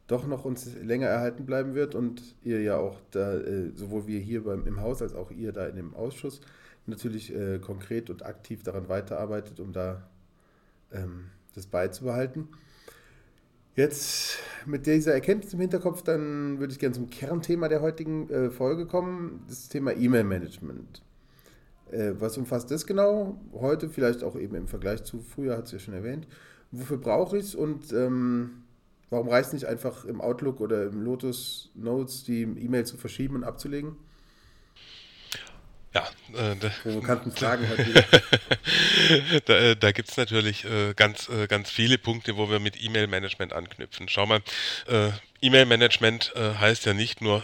doch 0.07 0.27
noch 0.27 0.43
uns 0.43 0.75
länger 0.83 1.07
erhalten 1.07 1.45
bleiben 1.45 1.73
wird 1.73 1.95
und 1.95 2.21
ihr 2.43 2.61
ja 2.61 2.75
auch 2.75 2.99
da, 3.11 3.35
äh, 3.35 3.71
sowohl 3.73 4.07
wir 4.07 4.19
hier 4.19 4.43
beim, 4.43 4.67
im 4.67 4.81
Haus 4.81 5.01
als 5.01 5.15
auch 5.15 5.31
ihr 5.31 5.53
da 5.53 5.67
in 5.67 5.77
dem 5.77 5.93
Ausschuss 5.93 6.41
natürlich 6.85 7.33
äh, 7.33 7.59
konkret 7.59 8.09
und 8.09 8.25
aktiv 8.25 8.61
daran 8.61 8.89
weiterarbeitet, 8.89 9.61
um 9.61 9.71
da 9.71 10.05
ähm, 10.91 11.29
das 11.55 11.65
beizubehalten. 11.65 12.49
Jetzt 13.77 14.39
mit 14.65 14.85
dieser 14.85 15.13
Erkenntnis 15.13 15.53
im 15.53 15.61
Hinterkopf, 15.61 16.01
dann 16.01 16.59
würde 16.59 16.73
ich 16.73 16.79
gerne 16.79 16.93
zum 16.93 17.09
Kernthema 17.09 17.69
der 17.69 17.81
heutigen 17.81 18.29
äh, 18.29 18.49
Folge 18.49 18.85
kommen, 18.85 19.45
das 19.47 19.69
Thema 19.69 19.95
E-Mail-Management. 19.95 21.03
Äh, 21.91 22.13
was 22.19 22.37
umfasst 22.37 22.71
das 22.71 22.85
genau? 22.85 23.39
Heute, 23.53 23.89
vielleicht 23.89 24.23
auch 24.23 24.35
eben 24.35 24.55
im 24.55 24.67
Vergleich 24.67 25.03
zu 25.03 25.19
früher, 25.19 25.57
hat 25.57 25.65
es 25.65 25.71
ja 25.71 25.79
schon 25.79 25.93
erwähnt. 25.93 26.27
Wofür 26.71 26.97
brauche 26.97 27.37
ich 27.37 27.45
es 27.45 27.55
und 27.55 27.93
ähm, 27.93 28.63
warum 29.09 29.29
reicht 29.29 29.47
es 29.47 29.53
nicht 29.53 29.65
einfach 29.65 30.05
im 30.05 30.19
Outlook 30.19 30.59
oder 30.59 30.83
im 30.83 31.01
Lotus 31.01 31.71
Notes 31.75 32.23
die 32.23 32.41
E-Mail 32.41 32.85
zu 32.85 32.97
verschieben 32.97 33.35
und 33.35 33.43
abzulegen? 33.43 33.95
Ja, 35.93 36.05
äh, 36.33 36.55
da, 36.57 36.69
provokanten 36.83 37.31
Fragen 37.31 37.67
halt 37.69 37.79
da, 39.45 39.57
äh, 39.57 39.75
da 39.75 39.91
gibt 39.91 40.09
es 40.09 40.17
natürlich 40.17 40.65
äh, 40.65 40.93
ganz, 40.93 41.29
äh, 41.29 41.47
ganz 41.47 41.69
viele 41.69 41.97
Punkte, 41.97 42.37
wo 42.37 42.49
wir 42.49 42.59
mit 42.59 42.83
E-Mail-Management 42.83 43.53
anknüpfen. 43.53 44.09
Schau 44.09 44.25
mal, 44.25 44.41
äh, 44.87 45.09
E-Mail-Management 45.41 46.33
äh, 46.35 46.55
heißt 46.55 46.85
ja 46.85 46.93
nicht 46.93 47.21
nur, 47.21 47.43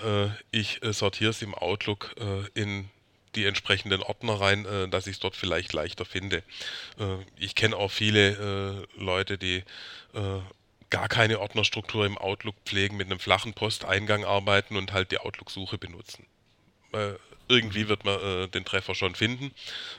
ich 0.52 0.82
sortiere 0.92 1.32
es 1.32 1.42
im 1.42 1.54
Outlook 1.54 2.16
in 2.54 2.90
die 3.36 3.46
entsprechenden 3.46 4.02
Ordner 4.02 4.40
rein, 4.40 4.66
äh, 4.66 4.88
dass 4.88 5.08
ich 5.08 5.14
es 5.14 5.20
dort 5.20 5.36
vielleicht 5.36 5.74
leichter 5.74 6.06
finde. 6.06 6.38
Äh, 7.00 7.18
ich 7.38 7.56
kenne 7.56 7.76
auch 7.76 7.92
viele 7.92 8.88
äh, 8.98 9.02
Leute, 9.02 9.38
die 9.38 9.64
äh, 10.14 10.40
gar 10.90 11.10
keine 11.10 11.40
Ordnerstruktur 11.40 12.06
im 12.06 12.18
Outlook 12.18 12.56
pflegen, 12.66 12.98
mit 12.98 13.08
einem 13.08 13.20
flachen 13.20 13.54
Posteingang 13.54 14.26
arbeiten 14.26 14.78
und 14.78 14.94
halt 14.94 15.12
die 15.12 15.18
Outlook-Suche 15.18 15.78
benutzen. 15.80 16.28
Äh, 16.92 17.14
irgendwie 17.48 17.90
wird 17.90 18.06
man 18.06 18.20
äh, 18.20 18.48
den 18.48 18.64
Treffer 18.64 18.96
schon 18.96 19.16
finden 19.16 19.52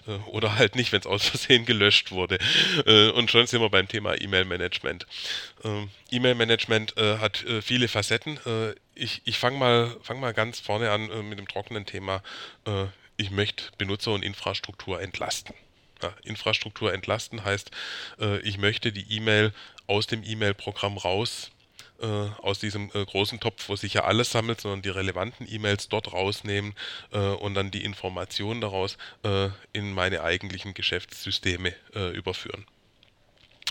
äh, 0.06 0.12
oder 0.30 0.56
halt 0.56 0.76
nicht, 0.76 0.92
wenn 0.92 1.00
es 1.00 1.06
aus 1.06 1.26
Versehen 1.26 1.66
gelöscht 1.66 2.10
wurde. 2.10 2.38
Äh, 2.86 3.10
und 3.10 3.30
schon 3.30 3.46
sind 3.46 3.60
wir 3.60 3.70
beim 3.70 3.88
Thema 3.88 4.20
E-Mail-Management. 4.20 5.06
E-Mail-Management 6.10 6.96
äh, 6.96 7.18
hat 7.18 7.44
äh, 7.44 7.62
viele 7.62 7.88
Facetten. 7.88 8.38
ich 8.94 9.22
ich 9.24 9.38
fange 9.38 9.58
mal, 9.58 9.96
fang 10.02 10.20
mal 10.20 10.32
ganz 10.32 10.60
vorne 10.60 10.90
an 10.90 11.28
mit 11.28 11.38
dem 11.38 11.48
trockenen 11.48 11.86
Thema 11.86 12.22
ich 13.16 13.30
möchte 13.30 13.64
Benutzer 13.78 14.12
und 14.12 14.22
Infrastruktur 14.22 15.00
entlasten. 15.00 15.54
Ja, 16.02 16.12
Infrastruktur 16.24 16.92
entlasten 16.92 17.44
heißt, 17.44 17.70
äh, 18.20 18.38
ich 18.40 18.58
möchte 18.58 18.92
die 18.92 19.16
E-Mail 19.16 19.52
aus 19.86 20.06
dem 20.06 20.22
E-Mail-Programm 20.24 20.98
raus, 20.98 21.50
äh, 22.00 22.06
aus 22.06 22.58
diesem 22.58 22.90
äh, 22.94 23.04
großen 23.04 23.38
Topf, 23.40 23.68
wo 23.68 23.76
sich 23.76 23.94
ja 23.94 24.04
alles 24.04 24.30
sammelt, 24.30 24.60
sondern 24.60 24.82
die 24.82 24.88
relevanten 24.88 25.46
E-Mails 25.48 25.88
dort 25.88 26.12
rausnehmen 26.12 26.74
äh, 27.12 27.18
und 27.18 27.54
dann 27.54 27.70
die 27.70 27.84
Informationen 27.84 28.60
daraus 28.60 28.98
äh, 29.22 29.48
in 29.72 29.92
meine 29.92 30.22
eigentlichen 30.22 30.74
Geschäftssysteme 30.74 31.74
äh, 31.94 32.10
überführen. 32.10 32.66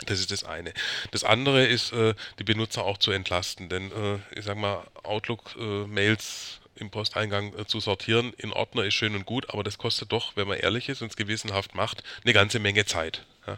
Das 0.06 0.20
ist 0.20 0.32
das 0.32 0.44
eine. 0.44 0.74
Das 1.12 1.24
andere 1.24 1.66
ist, 1.66 1.94
die 1.94 2.44
Benutzer 2.44 2.84
auch 2.84 2.98
zu 2.98 3.12
entlasten, 3.12 3.70
denn 3.70 3.90
ich 4.36 4.44
sag 4.44 4.58
mal, 4.58 4.86
Outlook-Mails 5.04 6.60
im 6.76 6.90
Posteingang 6.90 7.58
äh, 7.58 7.66
zu 7.66 7.80
sortieren 7.80 8.34
in 8.38 8.52
Ordner 8.52 8.84
ist 8.84 8.94
schön 8.94 9.16
und 9.16 9.26
gut, 9.26 9.50
aber 9.50 9.64
das 9.64 9.78
kostet 9.78 10.12
doch, 10.12 10.36
wenn 10.36 10.48
man 10.48 10.58
ehrlich 10.58 10.90
ist 10.90 11.02
und 11.02 11.12
es 11.12 11.18
gewissenhaft 11.18 11.76
macht, 11.76 12.04
eine 12.24 12.34
ganze 12.34 12.60
Menge 12.60 12.86
Zeit. 12.86 13.24
Ja. 13.48 13.58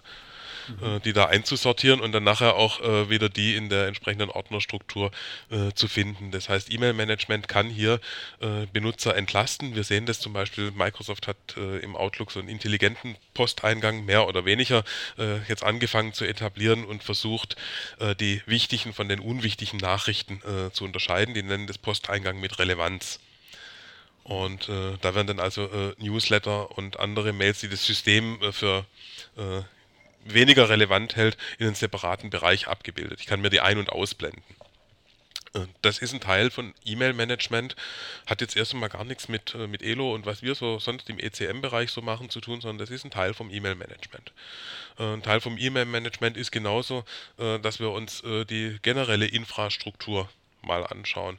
Äh, 0.81 0.99
die 0.99 1.13
da 1.13 1.25
einzusortieren 1.25 1.99
und 1.99 2.11
dann 2.11 2.23
nachher 2.23 2.55
auch 2.55 2.81
äh, 2.81 3.09
wieder 3.09 3.29
die 3.29 3.55
in 3.55 3.69
der 3.69 3.87
entsprechenden 3.87 4.29
Ordnerstruktur 4.29 5.11
äh, 5.49 5.71
zu 5.73 5.87
finden. 5.87 6.31
Das 6.31 6.49
heißt, 6.49 6.71
E-Mail-Management 6.71 7.47
kann 7.47 7.69
hier 7.69 7.99
äh, 8.39 8.65
Benutzer 8.71 9.15
entlasten. 9.15 9.75
Wir 9.75 9.83
sehen 9.83 10.05
das 10.05 10.19
zum 10.19 10.33
Beispiel, 10.33 10.71
Microsoft 10.71 11.27
hat 11.27 11.37
äh, 11.57 11.79
im 11.79 11.95
Outlook 11.95 12.31
so 12.31 12.39
einen 12.39 12.49
intelligenten 12.49 13.17
Posteingang 13.33 14.05
mehr 14.05 14.27
oder 14.27 14.45
weniger 14.45 14.83
äh, 15.17 15.37
jetzt 15.47 15.63
angefangen 15.63 16.13
zu 16.13 16.25
etablieren 16.25 16.85
und 16.85 17.03
versucht, 17.03 17.55
die 18.19 18.41
wichtigen 18.45 18.93
von 18.93 19.09
den 19.09 19.19
unwichtigen 19.19 19.79
Nachrichten 19.79 20.41
zu 20.71 20.83
unterscheiden. 20.83 21.33
Die 21.33 21.43
nennen 21.43 21.67
das 21.67 21.77
Posteingang 21.77 22.39
mit 22.39 22.59
Relevanz. 22.59 23.19
Und 24.25 24.69
äh, 24.69 24.97
da 25.01 25.13
werden 25.13 25.27
dann 25.27 25.39
also 25.39 25.65
äh, 25.65 25.93
Newsletter 25.99 26.75
und 26.75 26.99
andere 26.99 27.31
Mails, 27.31 27.59
die 27.59 27.69
das 27.69 27.85
System 27.85 28.41
äh, 28.41 28.51
für 28.51 28.85
weniger 30.25 30.69
relevant 30.69 31.15
hält, 31.15 31.37
in 31.57 31.67
einen 31.67 31.75
separaten 31.75 32.29
Bereich 32.29 32.67
abgebildet. 32.67 33.21
Ich 33.21 33.27
kann 33.27 33.41
mir 33.41 33.49
die 33.49 33.61
ein- 33.61 33.77
und 33.77 33.89
ausblenden. 33.89 34.43
Äh, 35.53 35.67
das 35.81 35.99
ist 35.99 36.13
ein 36.13 36.19
Teil 36.19 36.51
von 36.51 36.73
E-Mail-Management, 36.83 37.75
hat 38.27 38.41
jetzt 38.41 38.57
erst 38.57 38.73
einmal 38.73 38.89
gar 38.89 39.05
nichts 39.05 39.29
mit, 39.29 39.55
äh, 39.55 39.67
mit 39.67 39.81
Elo 39.81 40.13
und 40.13 40.25
was 40.25 40.41
wir 40.41 40.55
so 40.55 40.79
sonst 40.79 41.09
im 41.09 41.19
ECM-Bereich 41.19 41.91
so 41.91 42.01
machen 42.01 42.29
zu 42.29 42.41
tun, 42.41 42.61
sondern 42.61 42.79
das 42.79 42.89
ist 42.89 43.05
ein 43.05 43.11
Teil 43.11 43.33
vom 43.33 43.49
E-Mail-Management. 43.49 44.33
Ein 44.97 45.23
Teil 45.23 45.41
vom 45.41 45.57
E-Mail-Management 45.57 46.37
ist 46.37 46.53
genauso, 46.53 47.03
dass 47.35 47.81
wir 47.81 47.91
uns 47.91 48.23
die 48.23 48.77
generelle 48.81 49.25
Infrastruktur 49.25 50.29
mal 50.61 50.87
anschauen 50.87 51.37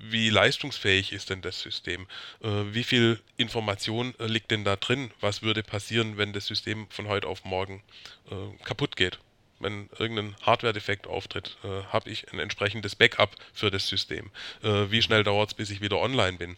wie 0.00 0.30
leistungsfähig 0.30 1.12
ist 1.12 1.30
denn 1.30 1.42
das 1.42 1.60
System? 1.60 2.06
Äh, 2.42 2.48
wie 2.72 2.84
viel 2.84 3.20
Information 3.36 4.14
äh, 4.18 4.26
liegt 4.26 4.50
denn 4.50 4.64
da 4.64 4.76
drin? 4.76 5.10
Was 5.20 5.42
würde 5.42 5.62
passieren, 5.62 6.16
wenn 6.16 6.32
das 6.32 6.46
System 6.46 6.86
von 6.90 7.08
heute 7.08 7.26
auf 7.26 7.44
morgen 7.44 7.82
äh, 8.30 8.64
kaputt 8.64 8.96
geht? 8.96 9.18
Wenn 9.60 9.88
irgendein 9.98 10.36
Hardware-Defekt 10.42 11.06
auftritt, 11.06 11.56
äh, 11.64 11.84
habe 11.92 12.10
ich 12.10 12.32
ein 12.32 12.38
entsprechendes 12.38 12.96
Backup 12.96 13.34
für 13.52 13.70
das 13.70 13.88
System. 13.88 14.30
Äh, 14.62 14.90
wie 14.90 15.02
schnell 15.02 15.24
dauert 15.24 15.50
es, 15.50 15.54
bis 15.54 15.70
ich 15.70 15.80
wieder 15.80 15.98
online 15.98 16.38
bin? 16.38 16.56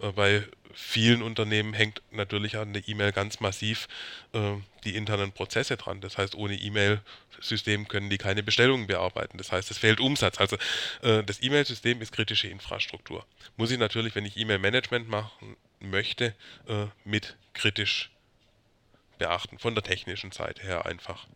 Äh, 0.00 0.12
bei 0.12 0.44
vielen 0.72 1.22
Unternehmen 1.22 1.72
hängt 1.72 2.02
natürlich 2.10 2.56
an 2.56 2.72
der 2.74 2.86
E-Mail 2.86 3.10
ganz 3.12 3.40
massiv 3.40 3.88
die 4.84 4.94
internen 4.94 5.32
Prozesse 5.32 5.76
dran. 5.76 6.00
Das 6.00 6.16
heißt, 6.16 6.34
ohne 6.34 6.54
E-Mail-System 6.54 7.88
können 7.88 8.08
die 8.08 8.18
keine 8.18 8.42
Bestellungen 8.42 8.86
bearbeiten. 8.86 9.36
Das 9.38 9.52
heißt, 9.52 9.70
es 9.70 9.78
fehlt 9.78 10.00
Umsatz. 10.00 10.38
Also 10.38 10.56
äh, 11.02 11.22
das 11.24 11.42
E-Mail-System 11.42 12.00
ist 12.00 12.12
kritische 12.12 12.48
Infrastruktur. 12.48 13.26
Muss 13.56 13.70
ich 13.70 13.78
natürlich, 13.78 14.14
wenn 14.14 14.24
ich 14.24 14.36
E-Mail-Management 14.36 15.08
machen 15.08 15.56
möchte, 15.80 16.34
äh, 16.68 16.86
mit 17.04 17.36
kritisch 17.52 18.10
beachten, 19.18 19.58
von 19.58 19.74
der 19.74 19.82
technischen 19.82 20.30
Seite 20.30 20.62
her 20.62 20.86
einfach. 20.86 21.26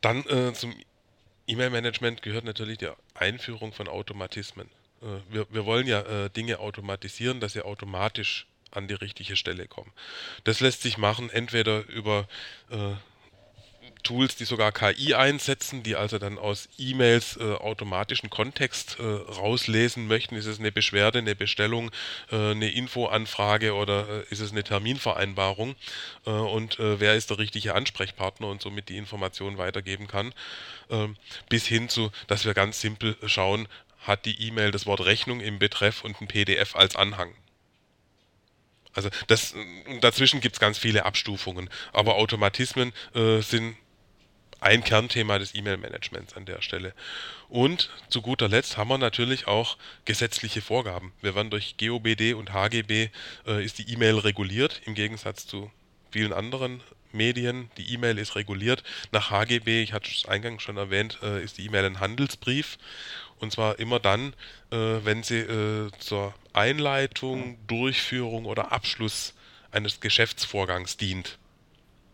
Dann 0.00 0.24
äh, 0.26 0.52
zum 0.52 0.74
E-Mail-Management 1.46 2.22
gehört 2.22 2.44
natürlich 2.44 2.78
die 2.78 2.88
Einführung 3.14 3.72
von 3.72 3.88
Automatismen. 3.88 4.68
Äh, 5.02 5.06
wir, 5.30 5.46
wir, 5.50 5.64
wollen 5.64 5.86
ja 5.86 6.00
äh, 6.00 6.30
Dinge 6.30 6.58
automatisieren, 6.58 7.40
dass 7.40 7.52
sie 7.52 7.64
automatisch 7.64 8.46
an 8.70 8.88
die 8.88 8.94
richtige 8.94 9.36
Stelle 9.36 9.66
kommen. 9.68 9.92
Das 10.44 10.60
lässt 10.60 10.82
sich 10.82 10.98
machen 10.98 11.30
entweder 11.30 11.86
über 11.86 12.26
äh, 12.70 12.94
Tools, 14.04 14.36
die 14.36 14.44
sogar 14.44 14.70
KI 14.70 15.14
einsetzen, 15.14 15.82
die 15.82 15.96
also 15.96 16.18
dann 16.18 16.38
aus 16.38 16.68
E-Mails 16.78 17.36
äh, 17.36 17.54
automatischen 17.54 18.30
Kontext 18.30 18.98
äh, 19.00 19.02
rauslesen 19.02 20.06
möchten. 20.06 20.36
Ist 20.36 20.46
es 20.46 20.60
eine 20.60 20.70
Beschwerde, 20.70 21.18
eine 21.18 21.34
Bestellung, 21.34 21.90
äh, 22.30 22.52
eine 22.52 22.70
Infoanfrage 22.70 23.74
oder 23.74 24.08
äh, 24.08 24.24
ist 24.30 24.40
es 24.40 24.52
eine 24.52 24.62
Terminvereinbarung? 24.62 25.74
Äh, 26.26 26.30
und 26.30 26.78
äh, 26.78 27.00
wer 27.00 27.14
ist 27.14 27.30
der 27.30 27.38
richtige 27.38 27.74
Ansprechpartner 27.74 28.46
und 28.46 28.62
somit 28.62 28.88
die 28.88 28.96
Information 28.96 29.58
weitergeben 29.58 30.06
kann? 30.06 30.32
Ähm, 30.90 31.16
bis 31.48 31.66
hin 31.66 31.88
zu, 31.88 32.12
dass 32.28 32.44
wir 32.44 32.54
ganz 32.54 32.80
simpel 32.80 33.16
schauen, 33.26 33.66
hat 34.00 34.26
die 34.26 34.46
E-Mail 34.46 34.70
das 34.70 34.86
Wort 34.86 35.00
Rechnung 35.00 35.40
im 35.40 35.58
Betreff 35.58 36.04
und 36.04 36.20
ein 36.20 36.28
PDF 36.28 36.76
als 36.76 36.94
Anhang. 36.94 37.34
Also 38.94 39.08
das, 39.26 39.54
dazwischen 40.00 40.40
gibt 40.40 40.56
es 40.56 40.60
ganz 40.60 40.78
viele 40.78 41.04
Abstufungen, 41.04 41.68
aber 41.92 42.14
Automatismen 42.14 42.92
äh, 43.14 43.40
sind 43.40 43.76
ein 44.64 44.82
Kernthema 44.82 45.38
des 45.38 45.54
E-Mail-Managements 45.54 46.34
an 46.34 46.46
der 46.46 46.62
Stelle. 46.62 46.94
Und 47.50 47.90
zu 48.08 48.22
guter 48.22 48.48
Letzt 48.48 48.78
haben 48.78 48.88
wir 48.88 48.96
natürlich 48.96 49.46
auch 49.46 49.76
gesetzliche 50.06 50.62
Vorgaben. 50.62 51.12
Wir 51.20 51.34
werden 51.34 51.50
durch 51.50 51.76
GOBD 51.76 52.32
und 52.32 52.54
HGB 52.54 53.10
äh, 53.46 53.64
ist 53.64 53.78
die 53.78 53.92
E-Mail 53.92 54.18
reguliert, 54.18 54.80
im 54.86 54.94
Gegensatz 54.94 55.46
zu 55.46 55.70
vielen 56.10 56.32
anderen 56.32 56.80
Medien. 57.12 57.70
Die 57.76 57.92
E-Mail 57.92 58.18
ist 58.18 58.36
reguliert. 58.36 58.82
Nach 59.12 59.30
HGB, 59.30 59.82
ich 59.82 59.92
hatte 59.92 60.10
es 60.10 60.26
eingangs 60.26 60.62
schon 60.62 60.78
erwähnt, 60.78 61.18
äh, 61.22 61.44
ist 61.44 61.58
die 61.58 61.66
E-Mail 61.66 61.84
ein 61.84 62.00
Handelsbrief. 62.00 62.78
Und 63.40 63.52
zwar 63.52 63.78
immer 63.78 64.00
dann, 64.00 64.32
äh, 64.70 64.76
wenn 65.04 65.22
sie 65.22 65.40
äh, 65.40 65.90
zur 65.98 66.32
Einleitung, 66.54 67.58
Durchführung 67.66 68.46
oder 68.46 68.72
Abschluss 68.72 69.34
eines 69.70 70.00
Geschäftsvorgangs 70.00 70.96
dient. 70.96 71.36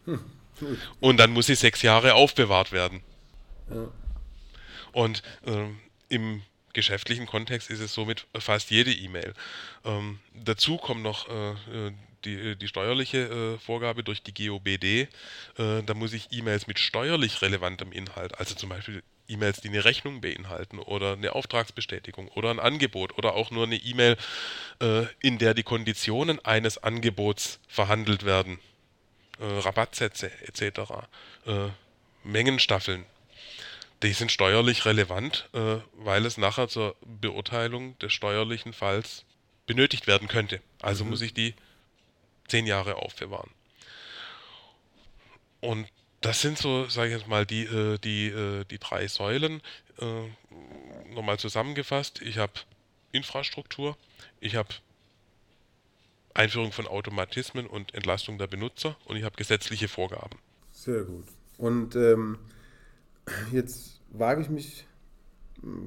Hm. 0.07 0.21
Und 1.01 1.19
dann 1.19 1.31
muss 1.31 1.47
sie 1.47 1.55
sechs 1.55 1.83
Jahre 1.83 2.15
aufbewahrt 2.15 2.73
werden. 2.73 3.03
Ja. 3.71 3.89
Und 4.93 5.23
äh, 5.47 5.67
im 6.09 6.43
geschäftlichen 6.73 7.27
Kontext 7.27 7.71
ist 7.71 7.81
es 7.81 7.95
somit 7.95 8.27
fast 8.39 8.71
jede 8.71 8.93
E-Mail. 8.93 9.35
Ähm, 9.85 10.21
dazu 10.35 10.77
kommt 10.77 11.03
noch 11.03 11.29
äh, 11.29 11.51
äh 11.53 11.93
die, 12.25 12.57
die 12.57 12.69
steuerliche 12.69 13.57
äh, 13.57 13.59
Vorgabe 13.59 14.05
durch 14.05 14.23
die 14.23 14.35
GOBD. 14.35 14.85
Äh, 14.85 15.09
da 15.57 15.95
muss 15.95 16.13
ich 16.13 16.29
E-Mails 16.31 16.67
mit 16.67 16.79
steuerlich 16.79 17.41
relevantem 17.41 17.93
Inhalt, 17.93 18.39
also 18.39 18.55
zum 18.55 18.69
Beispiel 18.69 19.03
E-Mails, 19.27 19.61
die 19.61 19.69
eine 19.69 19.85
Rechnung 19.85 20.21
beinhalten 20.21 20.79
oder 20.79 21.15
eine 21.15 21.35
Auftragsbestätigung 21.35 22.29
oder 22.29 22.51
ein 22.51 22.61
Angebot 22.61 23.17
oder 23.17 23.35
auch 23.35 23.51
nur 23.51 23.65
eine 23.65 23.77
E-Mail, 23.77 24.17
äh, 24.83 25.05
in 25.21 25.39
der 25.39 25.55
die 25.55 25.63
Konditionen 25.63 26.45
eines 26.45 26.77
Angebots 26.79 27.61
verhandelt 27.69 28.25
werden, 28.25 28.59
äh, 29.41 29.45
Rabattsätze 29.45 30.31
etc., 30.43 30.81
äh, 31.47 31.69
Mengenstaffeln, 32.23 33.05
die 34.03 34.13
sind 34.13 34.31
steuerlich 34.31 34.85
relevant, 34.85 35.49
äh, 35.53 35.77
weil 35.95 36.25
es 36.27 36.39
nachher 36.39 36.69
zur 36.69 36.97
Beurteilung 37.01 37.99
des 37.99 38.13
steuerlichen 38.13 38.73
Falls 38.73 39.25
benötigt 39.67 40.07
werden 40.07 40.29
könnte. 40.29 40.61
Also 40.81 41.05
mhm. 41.05 41.11
muss 41.11 41.23
ich 41.23 41.35
die 41.35 41.55
zehn 42.49 42.67
Jahre 42.67 42.97
aufbewahren. 42.97 43.51
Und 45.61 45.87
das 46.21 46.41
sind 46.41 46.59
so, 46.59 46.89
sage 46.89 47.11
ich 47.11 47.19
jetzt 47.19 47.29
mal, 47.29 47.47
die, 47.47 47.65
äh, 47.65 47.99
die, 47.99 48.29
äh, 48.29 48.65
die 48.65 48.79
drei 48.79 49.07
Säulen. 49.09 49.63
Äh, 49.99 51.15
nochmal 51.15 51.39
zusammengefasst, 51.39 52.21
ich 52.23 52.39
habe 52.39 52.53
Infrastruktur, 53.13 53.97
ich 54.41 54.55
habe 54.55 54.69
Einführung 56.35 56.73
von 56.73 56.87
Automatismen 56.87 57.67
und 57.67 57.95
Entlastung 57.95 58.39
der 58.39 58.47
Benutzer 58.47 58.97
und 59.07 59.17
ich 59.17 59.25
habe 59.25 59.37
gesetzliche 59.37 59.89
Vorgaben. 59.89 60.39
Sehr 60.73 61.05
gut. 61.05 61.25
Und 61.59 61.97
ähm, 61.97 62.39
jetzt 63.53 64.01
wage 64.11 64.43
ich 64.43 64.49
mich, 64.49 64.87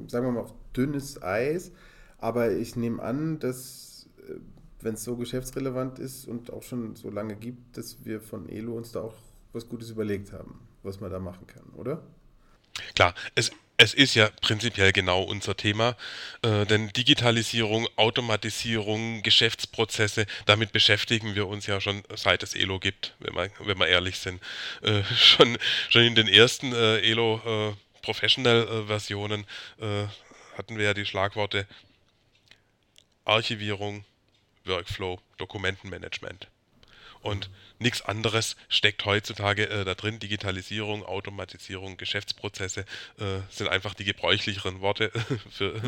sagen 0.07 0.27
wir 0.27 0.31
mal, 0.31 0.41
auf 0.41 0.53
dünnes 0.75 1.21
Eis, 1.21 1.71
aber 2.17 2.51
ich 2.51 2.75
nehme 2.75 3.01
an, 3.01 3.39
dass, 3.39 4.07
wenn 4.81 4.93
es 4.95 5.03
so 5.03 5.15
geschäftsrelevant 5.15 5.99
ist 5.99 6.27
und 6.27 6.51
auch 6.51 6.63
schon 6.63 6.95
so 6.95 7.09
lange 7.09 7.35
gibt, 7.35 7.77
dass 7.77 8.05
wir 8.05 8.21
von 8.21 8.49
Elo 8.49 8.75
uns 8.77 8.91
da 8.91 9.01
auch 9.01 9.15
was 9.51 9.67
Gutes 9.67 9.89
überlegt 9.89 10.31
haben, 10.31 10.59
was 10.83 10.99
man 10.99 11.11
da 11.11 11.19
machen 11.19 11.47
kann, 11.47 11.65
oder? 11.75 12.03
Klar, 12.95 13.13
es, 13.35 13.51
es 13.83 13.93
ist 13.93 14.15
ja 14.15 14.29
prinzipiell 14.41 14.93
genau 14.93 15.23
unser 15.23 15.57
Thema, 15.57 15.97
äh, 16.41 16.65
denn 16.65 16.87
Digitalisierung, 16.93 17.87
Automatisierung, 17.97 19.21
Geschäftsprozesse, 19.23 20.25
damit 20.45 20.71
beschäftigen 20.71 21.35
wir 21.35 21.47
uns 21.47 21.67
ja 21.67 21.81
schon 21.81 22.01
seit 22.15 22.43
es 22.43 22.55
Elo 22.55 22.79
gibt, 22.79 23.13
wenn 23.19 23.35
wir, 23.35 23.51
wenn 23.59 23.77
wir 23.77 23.87
ehrlich 23.87 24.17
sind. 24.19 24.41
Äh, 24.81 25.03
schon, 25.15 25.57
schon 25.89 26.03
in 26.03 26.15
den 26.15 26.29
ersten 26.29 26.73
äh, 26.73 26.99
Elo 26.99 27.41
äh, 27.45 28.01
Professional-Versionen 28.01 29.45
äh, 29.79 30.05
hatten 30.57 30.77
wir 30.77 30.85
ja 30.85 30.93
die 30.93 31.05
Schlagworte 31.05 31.67
Archivierung, 33.25 34.05
Workflow, 34.63 35.19
Dokumentenmanagement. 35.37 36.47
Und 37.23 37.49
nichts 37.79 38.01
anderes 38.01 38.57
steckt 38.67 39.05
heutzutage 39.05 39.69
äh, 39.69 39.85
da 39.85 39.95
drin. 39.95 40.19
Digitalisierung, 40.19 41.03
Automatisierung, 41.03 41.95
Geschäftsprozesse 41.97 42.81
äh, 43.17 43.39
sind 43.49 43.69
einfach 43.69 43.93
die 43.93 44.03
gebräuchlicheren 44.03 44.81
Worte 44.81 45.09
für, 45.49 45.79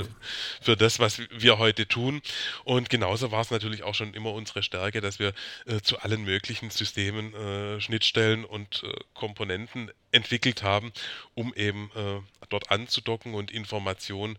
für 0.61 0.77
das, 0.77 0.99
was 0.99 1.19
wir 1.29 1.57
heute 1.57 1.87
tun. 1.87 2.21
Und 2.63 2.89
genauso 2.89 3.31
war 3.31 3.41
es 3.41 3.51
natürlich 3.51 3.83
auch 3.83 3.95
schon 3.95 4.13
immer 4.13 4.31
unsere 4.33 4.63
Stärke, 4.63 5.01
dass 5.01 5.19
wir 5.19 5.33
äh, 5.65 5.81
zu 5.81 5.99
allen 5.99 6.23
möglichen 6.23 6.69
Systemen 6.69 7.33
äh, 7.33 7.81
Schnittstellen 7.81 8.45
und 8.45 8.83
äh, 8.83 8.93
Komponenten 9.13 9.91
entwickelt 10.11 10.63
haben, 10.63 10.93
um 11.33 11.53
eben 11.53 11.91
äh, 11.95 12.21
dort 12.47 12.71
anzudocken 12.71 13.33
und 13.33 13.51
Informationen 13.51 14.37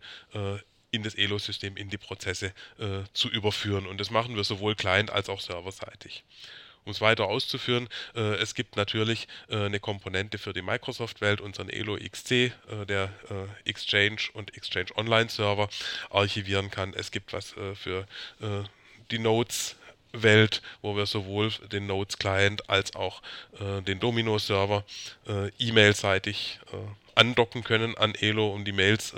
in 0.91 1.03
das 1.03 1.15
Elo-System, 1.15 1.75
in 1.75 1.89
die 1.89 1.97
Prozesse 1.97 2.53
zu 3.13 3.29
überführen. 3.29 3.85
Und 3.85 3.99
das 3.99 4.11
machen 4.11 4.35
wir 4.35 4.43
sowohl 4.43 4.75
client 4.75 5.09
als 5.09 5.29
auch 5.29 5.41
serverseitig. 5.41 6.23
Um 6.87 6.91
es 6.91 7.01
weiter 7.01 7.25
auszuführen, 7.25 7.89
äh, 8.15 8.35
es 8.35 8.55
gibt 8.55 8.77
natürlich 8.77 9.27
äh, 9.49 9.65
eine 9.65 9.79
Komponente 9.79 10.37
für 10.37 10.53
die 10.53 10.61
Microsoft-Welt, 10.61 11.41
unseren 11.41 11.69
Elo 11.69 11.97
XC, 11.97 12.31
äh, 12.31 12.51
der 12.87 13.11
äh, 13.29 13.69
Exchange 13.69 14.21
und 14.33 14.55
Exchange 14.55 14.95
Online-Server 14.95 15.67
archivieren 16.09 16.71
kann. 16.71 16.93
Es 16.93 17.11
gibt 17.11 17.33
was 17.33 17.55
äh, 17.57 17.75
für 17.75 18.07
die 19.11 19.19
Nodes 19.19 19.75
Welt, 20.13 20.61
wo 20.81 20.95
wir 20.95 21.05
sowohl 21.05 21.49
den 21.71 21.87
Nodes 21.87 22.17
Client 22.17 22.69
als 22.69 22.95
auch 22.95 23.21
äh, 23.59 23.81
den 23.81 23.99
Domino 23.99 24.39
Server 24.39 24.83
äh, 25.27 25.49
E-Mail-seitig 25.59 26.59
äh, 26.71 26.77
andocken 27.15 27.63
können 27.63 27.97
an 27.97 28.15
Elo, 28.15 28.53
um 28.53 28.63
die 28.63 28.71
Mails 28.71 29.13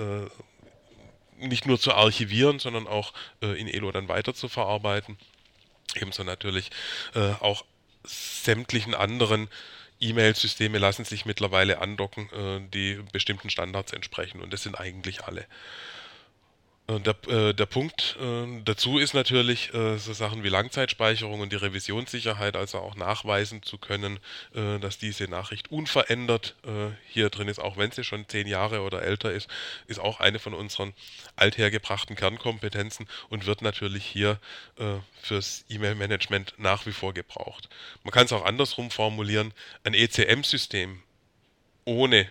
nicht 1.38 1.66
nur 1.66 1.80
zu 1.80 1.94
archivieren, 1.94 2.60
sondern 2.60 2.88
auch 2.88 3.14
in 3.42 3.68
Elo 3.68 3.92
dann 3.92 4.08
weiter 4.08 4.34
zu 4.34 4.48
verarbeiten. 4.48 5.18
Ebenso 5.96 6.24
natürlich 6.24 6.70
auch 7.14 7.66
sämtlichen 8.04 8.96
anderen 8.96 9.50
E-Mail-Systeme 10.00 10.78
lassen 10.78 11.04
sich 11.04 11.26
mittlerweile 11.26 11.82
andocken, 11.82 12.70
die 12.72 13.00
bestimmten 13.12 13.50
Standards 13.50 13.92
entsprechen 13.92 14.42
und 14.42 14.54
das 14.54 14.64
sind 14.64 14.80
eigentlich 14.80 15.26
alle. 15.26 15.46
Äh, 16.90 17.00
der, 17.00 17.16
äh, 17.28 17.54
der 17.54 17.66
Punkt 17.66 18.18
äh, 18.20 18.62
dazu 18.66 18.98
ist 18.98 19.14
natürlich, 19.14 19.74
äh, 19.74 19.98
so 19.98 20.14
Sachen 20.14 20.44
wie 20.44 20.50
Langzeitspeicherung 20.50 21.40
und 21.40 21.52
die 21.52 21.58
Revisionssicherheit, 21.58 22.56
also 22.56 22.80
auch 22.80 22.96
nachweisen 22.96 23.64
zu 23.64 23.78
können, 23.78 24.20
äh, 24.54 24.80
dass 24.80 24.98
diese 24.98 25.26
Nachricht 25.26 25.72
unverändert 25.72 26.56
äh, 26.66 26.92
hier 27.08 27.30
drin 27.30 27.48
ist, 27.48 27.60
auch 27.60 27.78
wenn 27.78 27.92
sie 27.92 28.04
schon 28.04 28.28
zehn 28.28 28.48
Jahre 28.48 28.82
oder 28.82 29.04
älter 29.04 29.32
ist, 29.32 29.50
ist 29.88 30.00
auch 30.00 30.20
eine 30.20 30.40
von 30.40 30.54
unseren 30.54 30.94
althergebrachten 31.36 32.16
Kernkompetenzen 32.16 33.08
und 33.30 33.46
wird 33.46 33.62
natürlich 33.62 34.06
hier 34.06 34.40
fürs 35.22 35.66
E-Mail-Management 35.70 36.56
nach 36.58 36.86
wie 36.86 36.92
vor 36.92 37.14
gebraucht. 37.14 37.70
Man 38.04 38.12
kann 38.12 38.26
es 38.26 38.34
auch 38.34 38.46
andersrum 38.46 38.92
formulieren, 38.92 39.54
ein 39.84 39.94
ECM-System 39.94 41.02
ohne 41.86 42.30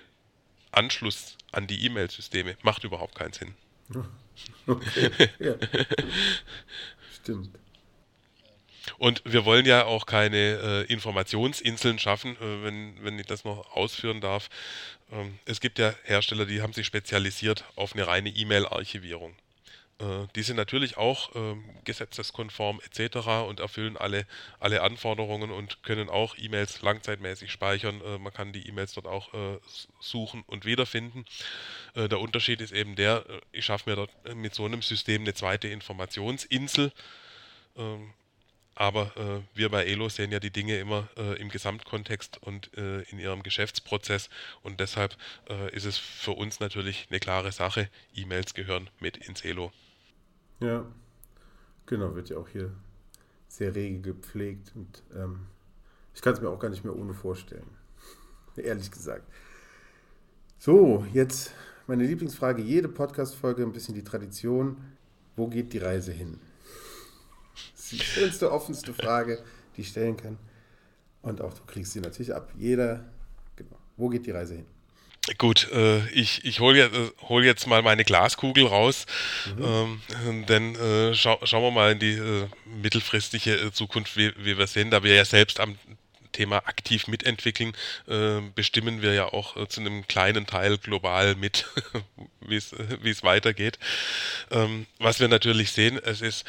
Anschluss 0.72 1.36
an 1.52 1.66
die 1.66 1.84
E-Mail-Systeme 1.86 2.56
macht 2.62 2.84
überhaupt 2.84 3.14
keinen 3.14 3.32
Sinn. 3.32 3.54
Okay, 4.66 5.10
ja. 5.38 5.54
Stimmt. 7.22 7.50
Und 8.98 9.22
wir 9.24 9.44
wollen 9.44 9.66
ja 9.66 9.84
auch 9.84 10.06
keine 10.06 10.36
äh, 10.88 10.92
Informationsinseln 10.92 11.98
schaffen, 11.98 12.36
äh, 12.36 12.64
wenn, 12.64 13.02
wenn 13.02 13.18
ich 13.18 13.26
das 13.26 13.44
noch 13.44 13.70
ausführen 13.76 14.20
darf. 14.20 14.48
Ähm, 15.12 15.38
es 15.44 15.60
gibt 15.60 15.78
ja 15.78 15.94
Hersteller, 16.04 16.46
die 16.46 16.62
haben 16.62 16.72
sich 16.72 16.86
spezialisiert 16.86 17.64
auf 17.76 17.94
eine 17.94 18.06
reine 18.06 18.30
E-Mail-Archivierung. 18.30 19.34
Äh, 20.00 20.26
die 20.36 20.42
sind 20.42 20.56
natürlich 20.56 20.96
auch 20.96 21.34
äh, 21.34 21.56
gesetzeskonform 21.84 22.80
etc. 22.84 23.16
und 23.48 23.60
erfüllen 23.60 23.96
alle, 23.96 24.26
alle 24.60 24.82
Anforderungen 24.82 25.50
und 25.50 25.82
können 25.82 26.08
auch 26.08 26.36
E-Mails 26.38 26.82
langzeitmäßig 26.82 27.50
speichern. 27.50 28.00
Äh, 28.02 28.18
man 28.18 28.32
kann 28.32 28.52
die 28.52 28.68
E-Mails 28.68 28.94
dort 28.94 29.06
auch 29.06 29.34
äh, 29.34 29.58
suchen 30.00 30.44
und 30.46 30.64
wiederfinden. 30.64 31.24
Äh, 31.94 32.08
der 32.08 32.20
Unterschied 32.20 32.60
ist 32.60 32.72
eben 32.72 32.94
der, 32.94 33.24
äh, 33.28 33.40
ich 33.52 33.64
schaffe 33.64 33.90
mir 33.90 33.96
dort 33.96 34.36
mit 34.36 34.54
so 34.54 34.64
einem 34.64 34.82
System 34.82 35.22
eine 35.22 35.34
zweite 35.34 35.68
Informationsinsel. 35.68 36.92
Ähm, 37.76 38.12
aber 38.74 39.42
wir 39.54 39.70
bei 39.70 39.86
Elo 39.86 40.08
sehen 40.08 40.30
ja 40.30 40.38
die 40.38 40.52
Dinge 40.52 40.78
immer 40.78 41.08
im 41.40 41.48
Gesamtkontext 41.48 42.40
und 42.40 42.68
in 42.76 43.18
ihrem 43.18 43.42
Geschäftsprozess 43.42 44.30
und 44.62 44.78
deshalb 44.78 45.16
ist 45.72 45.84
es 45.84 45.98
für 45.98 46.30
uns 46.30 46.60
natürlich 46.60 47.08
eine 47.10 47.18
klare 47.18 47.50
Sache, 47.50 47.90
E-Mails 48.14 48.54
gehören 48.54 48.88
mit 49.00 49.16
ins 49.16 49.44
Elo. 49.44 49.72
Ja, 50.60 50.84
genau, 51.86 52.14
wird 52.14 52.30
ja 52.30 52.36
auch 52.36 52.48
hier 52.48 52.72
sehr 53.48 53.74
rege 53.74 54.00
gepflegt 54.00 54.72
und 54.74 55.02
ähm, 55.14 55.46
ich 56.14 56.20
kann 56.20 56.34
es 56.34 56.40
mir 56.40 56.48
auch 56.48 56.58
gar 56.58 56.68
nicht 56.68 56.84
mehr 56.84 56.96
ohne 56.96 57.14
vorstellen. 57.14 57.68
Ehrlich 58.56 58.90
gesagt. 58.90 59.24
So, 60.58 61.06
jetzt 61.12 61.52
meine 61.86 62.04
Lieblingsfrage, 62.04 62.60
jede 62.60 62.88
Podcast-Folge 62.88 63.62
ein 63.62 63.72
bisschen 63.72 63.94
die 63.94 64.04
Tradition. 64.04 64.76
Wo 65.36 65.46
geht 65.46 65.72
die 65.72 65.78
Reise 65.78 66.10
hin? 66.12 66.40
Das 67.72 67.84
ist 67.84 67.92
die 67.92 67.98
schönste, 68.00 68.50
offenste 68.50 68.92
Frage, 68.92 69.42
die 69.76 69.82
ich 69.82 69.88
stellen 69.88 70.16
kann. 70.16 70.36
Und 71.22 71.40
auch 71.40 71.54
du 71.54 71.62
kriegst 71.66 71.92
sie 71.92 72.00
natürlich 72.00 72.34
ab. 72.34 72.52
Jeder, 72.56 73.04
genau. 73.54 73.76
Wo 73.96 74.08
geht 74.08 74.26
die 74.26 74.32
Reise 74.32 74.56
hin? 74.56 74.66
Gut, 75.36 75.70
äh, 75.72 76.08
ich, 76.10 76.44
ich 76.44 76.60
hole 76.60 76.78
jetzt, 76.78 76.94
äh, 76.96 77.10
hol 77.28 77.44
jetzt 77.44 77.66
mal 77.66 77.82
meine 77.82 78.04
Glaskugel 78.04 78.66
raus, 78.66 79.06
mhm. 79.56 80.00
ähm, 80.26 80.46
denn 80.46 80.74
äh, 80.76 81.14
schau, 81.14 81.38
schauen 81.44 81.62
wir 81.62 81.70
mal 81.70 81.92
in 81.92 81.98
die 81.98 82.14
äh, 82.14 82.46
mittelfristige 82.64 83.54
äh, 83.54 83.72
Zukunft, 83.72 84.16
wie, 84.16 84.32
wie 84.38 84.56
wir 84.56 84.66
sehen, 84.66 84.90
da 84.90 85.02
wir 85.02 85.14
ja 85.14 85.24
selbst 85.24 85.60
am 85.60 85.76
Thema 86.32 86.58
aktiv 86.66 87.08
mitentwickeln, 87.08 87.74
äh, 88.06 88.40
bestimmen 88.54 89.02
wir 89.02 89.12
ja 89.12 89.26
auch 89.32 89.66
zu 89.66 89.80
einem 89.80 90.06
kleinen 90.06 90.46
Teil 90.46 90.78
global 90.78 91.34
mit, 91.34 91.66
wie 92.40 92.56
es 92.56 93.24
weitergeht. 93.24 93.78
Ähm, 94.50 94.86
was 94.98 95.20
wir 95.20 95.28
natürlich 95.28 95.72
sehen, 95.72 95.98
es 96.02 96.20
ist 96.20 96.44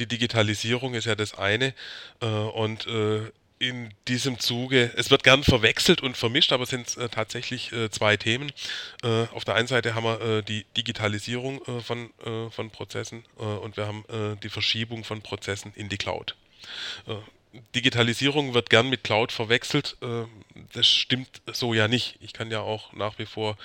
die 0.00 0.06
Digitalisierung 0.06 0.94
ist 0.94 1.04
ja 1.04 1.14
das 1.14 1.38
eine 1.38 1.72
und 2.20 2.86
in 3.58 3.92
diesem 4.06 4.38
Zuge, 4.38 4.92
es 4.96 5.10
wird 5.10 5.22
gern 5.22 5.42
verwechselt 5.42 6.02
und 6.02 6.16
vermischt, 6.16 6.52
aber 6.52 6.64
es 6.64 6.70
sind 6.70 6.96
äh, 6.96 7.08
tatsächlich 7.08 7.72
äh, 7.72 7.90
zwei 7.90 8.16
Themen. 8.16 8.52
Äh, 9.02 9.26
auf 9.32 9.44
der 9.44 9.54
einen 9.54 9.68
Seite 9.68 9.94
haben 9.94 10.04
wir 10.04 10.20
äh, 10.20 10.42
die 10.42 10.66
Digitalisierung 10.76 11.62
äh, 11.66 11.80
von, 11.80 12.10
äh, 12.24 12.50
von 12.50 12.70
Prozessen 12.70 13.24
und 13.36 13.76
wir 13.76 13.86
haben 13.86 14.04
die 14.42 14.48
Verschiebung 14.48 15.04
von 15.04 15.22
Prozessen 15.22 15.72
in 15.74 15.88
die 15.88 15.96
Cloud. 15.96 16.36
Digitalisierung 17.74 18.54
wird 18.54 18.70
gern 18.70 18.88
mit 18.88 19.04
Cloud 19.04 19.32
verwechselt. 19.32 19.96
das 20.72 20.86
stimmt 20.86 21.42
so 21.52 21.74
ja 21.74 21.88
nicht. 21.88 22.16
Ich 22.20 22.32
kann 22.32 22.50
ja 22.50 22.60
auch 22.60 22.92
nach 22.92 23.18
wie 23.18 23.26
vor 23.26 23.56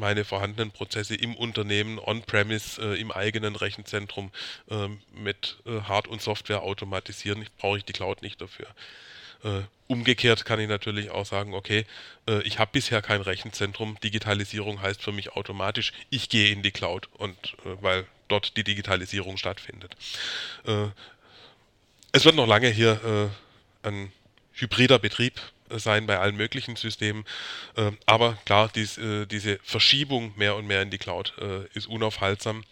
meine 0.00 0.24
vorhandenen 0.24 0.72
Prozesse 0.72 1.14
im 1.14 1.36
Unternehmen 1.36 2.00
on-premise 2.00 2.82
äh, 2.82 3.00
im 3.00 3.12
eigenen 3.12 3.54
Rechenzentrum 3.54 4.32
äh, 4.68 4.88
mit 5.14 5.58
äh, 5.66 5.82
Hard- 5.82 6.08
und 6.08 6.20
Software 6.20 6.62
automatisieren. 6.62 7.40
Ich 7.42 7.52
brauche 7.52 7.78
ich 7.78 7.84
die 7.84 7.92
Cloud 7.92 8.22
nicht 8.22 8.40
dafür. 8.40 8.66
Äh, 9.44 9.62
umgekehrt 9.86 10.44
kann 10.44 10.60
ich 10.60 10.68
natürlich 10.68 11.10
auch 11.10 11.24
sagen, 11.24 11.54
okay, 11.54 11.86
äh, 12.28 12.42
ich 12.42 12.58
habe 12.58 12.72
bisher 12.72 13.00
kein 13.02 13.20
Rechenzentrum. 13.20 13.96
Digitalisierung 14.02 14.82
heißt 14.82 15.02
für 15.02 15.12
mich 15.12 15.32
automatisch, 15.32 15.92
ich 16.10 16.28
gehe 16.28 16.52
in 16.52 16.62
die 16.62 16.72
Cloud 16.72 17.08
und 17.16 17.36
äh, 17.64 17.76
weil 17.80 18.06
dort 18.28 18.56
die 18.56 18.64
Digitalisierung 18.64 19.38
stattfindet. 19.38 19.96
es 22.12 22.24
wird 22.24 22.36
noch 22.36 22.46
lange 22.46 22.68
hier 22.68 23.28
ein 23.82 24.12
hybrider 24.52 25.00
Betrieb 25.00 25.40
sein 25.78 26.06
bei 26.06 26.18
allen 26.18 26.36
möglichen 26.36 26.76
Systemen. 26.76 27.24
Ähm, 27.76 27.98
aber 28.06 28.38
klar, 28.44 28.70
dies, 28.74 28.98
äh, 28.98 29.26
diese 29.26 29.58
Verschiebung 29.62 30.32
mehr 30.36 30.56
und 30.56 30.66
mehr 30.66 30.82
in 30.82 30.90
die 30.90 30.98
Cloud 30.98 31.34
äh, 31.38 31.66
ist 31.74 31.86
unaufhaltsam. 31.86 32.64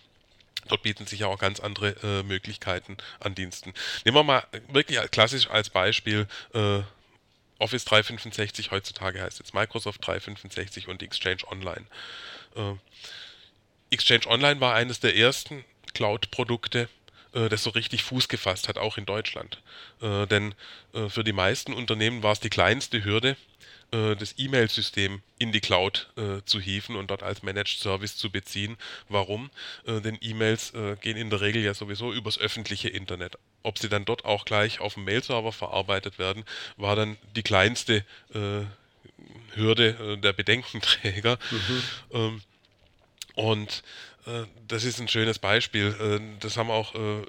Dort 0.68 0.82
bieten 0.82 1.06
sich 1.06 1.20
ja 1.20 1.28
auch 1.28 1.38
ganz 1.38 1.60
andere 1.60 1.96
äh, 2.02 2.22
Möglichkeiten 2.22 2.96
an 3.20 3.34
Diensten. 3.34 3.72
Nehmen 4.04 4.16
wir 4.16 4.24
mal 4.24 4.46
wirklich 4.68 4.98
klassisch 5.10 5.48
als 5.48 5.70
Beispiel 5.70 6.26
Office 7.58 7.84
365, 7.86 8.70
heutzutage 8.70 9.22
heißt 9.22 9.38
jetzt 9.38 9.54
Microsoft 9.54 10.06
365 10.06 10.88
und 10.88 11.02
Exchange 11.02 11.40
Online. 11.50 11.86
Exchange 13.90 14.26
Online 14.26 14.60
war 14.60 14.74
eines 14.74 15.00
der 15.00 15.16
ersten 15.16 15.64
Cloud-Produkte, 15.94 16.88
äh, 17.32 17.48
das 17.48 17.62
so 17.62 17.70
richtig 17.70 18.04
Fuß 18.04 18.28
gefasst 18.28 18.68
hat, 18.68 18.78
auch 18.78 18.98
in 18.98 19.06
Deutschland. 19.06 19.60
Äh, 20.00 20.26
denn 20.26 20.54
äh, 20.92 21.08
für 21.08 21.24
die 21.24 21.32
meisten 21.32 21.72
Unternehmen 21.72 22.22
war 22.22 22.32
es 22.32 22.40
die 22.40 22.50
kleinste 22.50 23.04
Hürde, 23.04 23.36
äh, 23.90 24.16
das 24.16 24.34
E-Mail-System 24.36 25.22
in 25.38 25.52
die 25.52 25.60
Cloud 25.60 26.10
äh, 26.16 26.42
zu 26.44 26.60
hieven 26.60 26.94
und 26.94 27.10
dort 27.10 27.22
als 27.22 27.42
Managed 27.42 27.78
Service 27.78 28.16
zu 28.16 28.30
beziehen. 28.30 28.76
Warum? 29.08 29.50
Äh, 29.86 30.00
denn 30.00 30.18
E-Mails 30.20 30.72
gehen 31.00 31.16
in 31.16 31.30
der 31.30 31.40
Regel 31.40 31.62
ja 31.62 31.72
sowieso 31.72 32.12
übers 32.12 32.38
öffentliche 32.38 32.88
Internet. 32.88 33.38
Ob 33.62 33.78
sie 33.78 33.88
dann 33.88 34.04
dort 34.04 34.24
auch 34.24 34.44
gleich 34.44 34.80
auf 34.80 34.94
dem 34.94 35.04
Mail-Server 35.04 35.52
verarbeitet 35.52 36.18
werden, 36.18 36.44
war 36.76 36.96
dann 36.96 37.16
die 37.34 37.42
kleinste 37.42 38.04
Hürde 39.54 40.18
der 40.22 40.32
Bedenkenträger. 40.32 41.38
Mhm. 41.50 41.82
Ähm, 42.12 42.42
und 43.34 43.82
das 44.66 44.84
ist 44.84 45.00
ein 45.00 45.08
schönes 45.08 45.38
Beispiel. 45.38 45.94
Äh, 46.00 46.38
das 46.40 46.56
haben 46.56 46.70
auch 46.70 46.94
äh, 46.94 47.22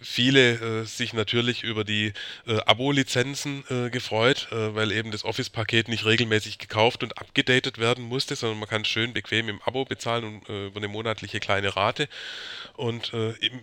viele 0.00 0.86
sich 0.86 1.12
natürlich 1.12 1.62
über 1.62 1.84
die 1.84 2.12
Abo-Lizenzen 2.46 3.64
gefreut, 3.90 4.48
weil 4.50 4.92
eben 4.92 5.10
das 5.10 5.24
Office-Paket 5.24 5.88
nicht 5.88 6.04
regelmäßig 6.04 6.58
gekauft 6.58 7.02
und 7.02 7.18
abgedatet 7.18 7.78
werden 7.78 8.04
musste, 8.04 8.36
sondern 8.36 8.58
man 8.58 8.68
kann 8.68 8.84
schön 8.84 9.12
bequem 9.12 9.48
im 9.48 9.60
Abo 9.62 9.84
bezahlen 9.84 10.24
und 10.24 10.48
über 10.48 10.76
eine 10.76 10.88
monatliche 10.88 11.40
kleine 11.40 11.74
Rate. 11.76 12.08
Und 12.74 13.12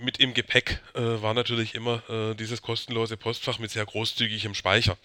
mit 0.02 0.18
im 0.18 0.34
Gepäck 0.34 0.82
war 0.94 1.34
natürlich 1.34 1.76
immer 1.76 2.04
dieses 2.38 2.62
kostenlose 2.62 3.16
Postfach 3.18 3.60
mit 3.60 3.72
sehr 3.72 3.86
großzügigem 3.86 4.54
Speicher. 4.54 4.98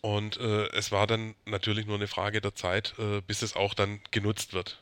Und 0.00 0.36
es 0.38 0.92
war 0.92 1.06
dann 1.06 1.34
natürlich 1.44 1.86
nur 1.86 1.96
eine 1.96 2.08
Frage 2.08 2.40
der 2.40 2.54
Zeit, 2.54 2.94
bis 3.26 3.42
es 3.42 3.56
auch 3.56 3.74
dann 3.74 4.00
genutzt 4.10 4.52
wird. 4.52 4.78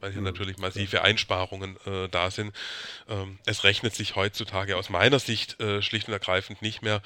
Weil 0.00 0.12
hier 0.12 0.20
mhm, 0.20 0.26
natürlich 0.26 0.58
massive 0.58 1.02
Einsparungen 1.02 1.76
äh, 1.86 2.08
da 2.08 2.30
sind. 2.30 2.54
Ähm, 3.08 3.38
es 3.46 3.64
rechnet 3.64 3.94
sich 3.94 4.16
heutzutage 4.16 4.76
aus 4.76 4.90
meiner 4.90 5.18
Sicht 5.18 5.60
äh, 5.60 5.82
schlicht 5.82 6.08
und 6.08 6.12
ergreifend 6.12 6.62
nicht 6.62 6.82
mehr, 6.82 7.02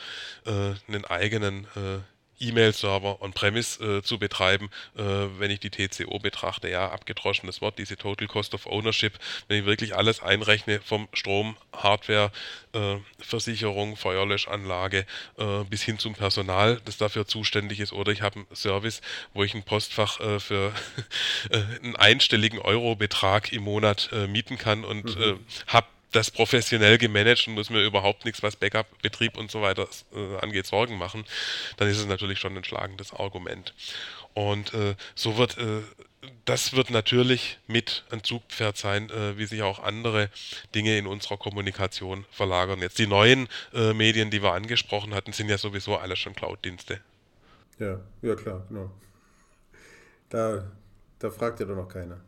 äh, 0.46 0.74
einen 0.88 1.04
eigenen 1.04 1.64
äh, 1.76 2.00
E-Mail-Server 2.40 3.22
on-premise 3.22 3.98
äh, 3.98 4.02
zu 4.02 4.18
betreiben, 4.18 4.70
äh, 4.96 5.02
wenn 5.38 5.50
ich 5.50 5.60
die 5.60 5.70
TCO 5.70 6.18
betrachte, 6.18 6.68
ja, 6.68 6.90
abgedroschenes 6.90 7.60
Wort, 7.60 7.78
diese 7.78 7.96
Total 7.96 8.26
Cost 8.26 8.54
of 8.54 8.66
Ownership, 8.66 9.18
wenn 9.48 9.60
ich 9.60 9.66
wirklich 9.66 9.94
alles 9.94 10.22
einrechne, 10.22 10.80
vom 10.80 11.08
Strom, 11.12 11.56
Hardware, 11.72 12.32
äh, 12.72 12.96
Versicherung, 13.18 13.96
Feuerlöschanlage 13.96 15.06
äh, 15.38 15.64
bis 15.64 15.82
hin 15.82 15.98
zum 15.98 16.14
Personal, 16.14 16.80
das 16.84 16.96
dafür 16.96 17.26
zuständig 17.26 17.80
ist, 17.80 17.92
oder 17.92 18.12
ich 18.12 18.22
habe 18.22 18.36
einen 18.36 18.46
Service, 18.54 19.00
wo 19.34 19.44
ich 19.44 19.54
ein 19.54 19.62
Postfach 19.62 20.20
äh, 20.20 20.40
für 20.40 20.72
äh, 21.50 21.58
einen 21.82 21.96
einstelligen 21.96 22.58
Eurobetrag 22.58 23.52
im 23.52 23.64
Monat 23.64 24.10
mieten 24.28 24.58
kann 24.58 24.84
und 24.84 25.16
mhm. 25.16 25.38
habe 25.66 25.86
das 26.12 26.30
professionell 26.30 26.98
gemanagt 26.98 27.46
und 27.46 27.54
muss 27.54 27.70
mir 27.70 27.82
überhaupt 27.84 28.24
nichts, 28.24 28.42
was 28.42 28.56
Backup, 28.56 28.86
Betrieb 29.02 29.36
und 29.36 29.50
so 29.50 29.62
weiter 29.62 29.88
äh, 30.14 30.38
angeht, 30.38 30.66
Sorgen 30.66 30.98
machen, 30.98 31.24
dann 31.76 31.88
ist 31.88 31.98
es 31.98 32.06
natürlich 32.06 32.38
schon 32.38 32.56
ein 32.56 32.64
schlagendes 32.64 33.12
Argument. 33.12 33.74
Und 34.34 34.74
äh, 34.74 34.94
so 35.14 35.36
wird 35.36 35.58
äh, 35.58 35.82
das 36.44 36.74
wird 36.74 36.90
natürlich 36.90 37.58
mit 37.66 38.04
ein 38.10 38.22
Zugpferd 38.22 38.76
sein, 38.76 39.08
äh, 39.10 39.38
wie 39.38 39.46
sich 39.46 39.62
auch 39.62 39.82
andere 39.82 40.28
Dinge 40.74 40.98
in 40.98 41.06
unserer 41.06 41.38
Kommunikation 41.38 42.26
verlagern. 42.30 42.80
Jetzt 42.80 42.98
die 42.98 43.06
neuen 43.06 43.48
äh, 43.72 43.92
Medien, 43.94 44.30
die 44.30 44.42
wir 44.42 44.52
angesprochen 44.52 45.14
hatten, 45.14 45.32
sind 45.32 45.48
ja 45.48 45.58
sowieso 45.58 45.96
alle 45.96 46.16
schon 46.16 46.34
Cloud-Dienste. 46.34 47.00
Ja, 47.78 48.00
ja 48.22 48.34
klar, 48.34 48.64
genau. 48.68 48.90
Da, 50.28 50.64
da 51.18 51.30
fragt 51.30 51.60
ja 51.60 51.66
doch 51.66 51.76
noch 51.76 51.88
keiner. 51.88 52.20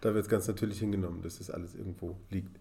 Da 0.00 0.14
wird 0.14 0.24
es 0.24 0.30
ganz 0.30 0.48
natürlich 0.48 0.78
hingenommen, 0.78 1.22
dass 1.22 1.38
das 1.38 1.50
alles 1.50 1.74
irgendwo 1.74 2.16
liegt. 2.30 2.58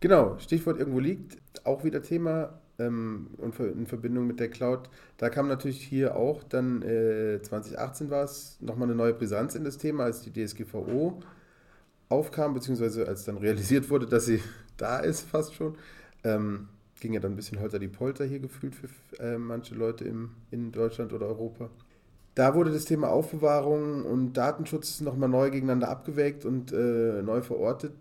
Genau, 0.00 0.38
Stichwort 0.38 0.78
irgendwo 0.78 1.00
liegt, 1.00 1.38
auch 1.64 1.84
wieder 1.84 2.02
Thema 2.02 2.60
ähm, 2.78 3.28
und 3.38 3.58
in 3.58 3.86
Verbindung 3.86 4.26
mit 4.26 4.40
der 4.40 4.50
Cloud. 4.50 4.90
Da 5.16 5.30
kam 5.30 5.48
natürlich 5.48 5.82
hier 5.82 6.16
auch 6.16 6.42
dann, 6.42 6.82
äh, 6.82 7.40
2018 7.42 8.10
war 8.10 8.24
es, 8.24 8.58
nochmal 8.60 8.88
eine 8.88 8.96
neue 8.96 9.14
Brisanz 9.14 9.54
in 9.54 9.64
das 9.64 9.78
Thema, 9.78 10.04
als 10.04 10.20
die 10.20 10.32
DSGVO 10.32 11.20
aufkam, 12.08 12.54
beziehungsweise 12.54 13.08
als 13.08 13.24
dann 13.24 13.38
realisiert 13.38 13.90
wurde, 13.90 14.06
dass 14.06 14.26
sie 14.26 14.40
da 14.76 14.98
ist 14.98 15.22
fast 15.22 15.54
schon. 15.54 15.76
Ähm, 16.24 16.68
ging 17.00 17.12
ja 17.12 17.20
dann 17.20 17.32
ein 17.32 17.36
bisschen 17.36 17.60
holter 17.60 17.78
die 17.78 17.88
Polter 17.88 18.24
hier 18.24 18.40
gefühlt 18.40 18.74
für 18.74 18.88
äh, 19.18 19.38
manche 19.38 19.74
Leute 19.74 20.04
im, 20.04 20.30
in 20.50 20.72
Deutschland 20.72 21.12
oder 21.12 21.26
Europa. 21.26 21.70
Da 22.36 22.54
wurde 22.54 22.70
das 22.70 22.84
Thema 22.84 23.08
Aufbewahrung 23.08 24.04
und 24.04 24.34
Datenschutz 24.34 25.00
nochmal 25.00 25.30
neu 25.30 25.50
gegeneinander 25.50 25.88
abgewägt 25.88 26.44
und 26.44 26.70
äh, 26.70 27.22
neu 27.22 27.40
verortet. 27.40 27.94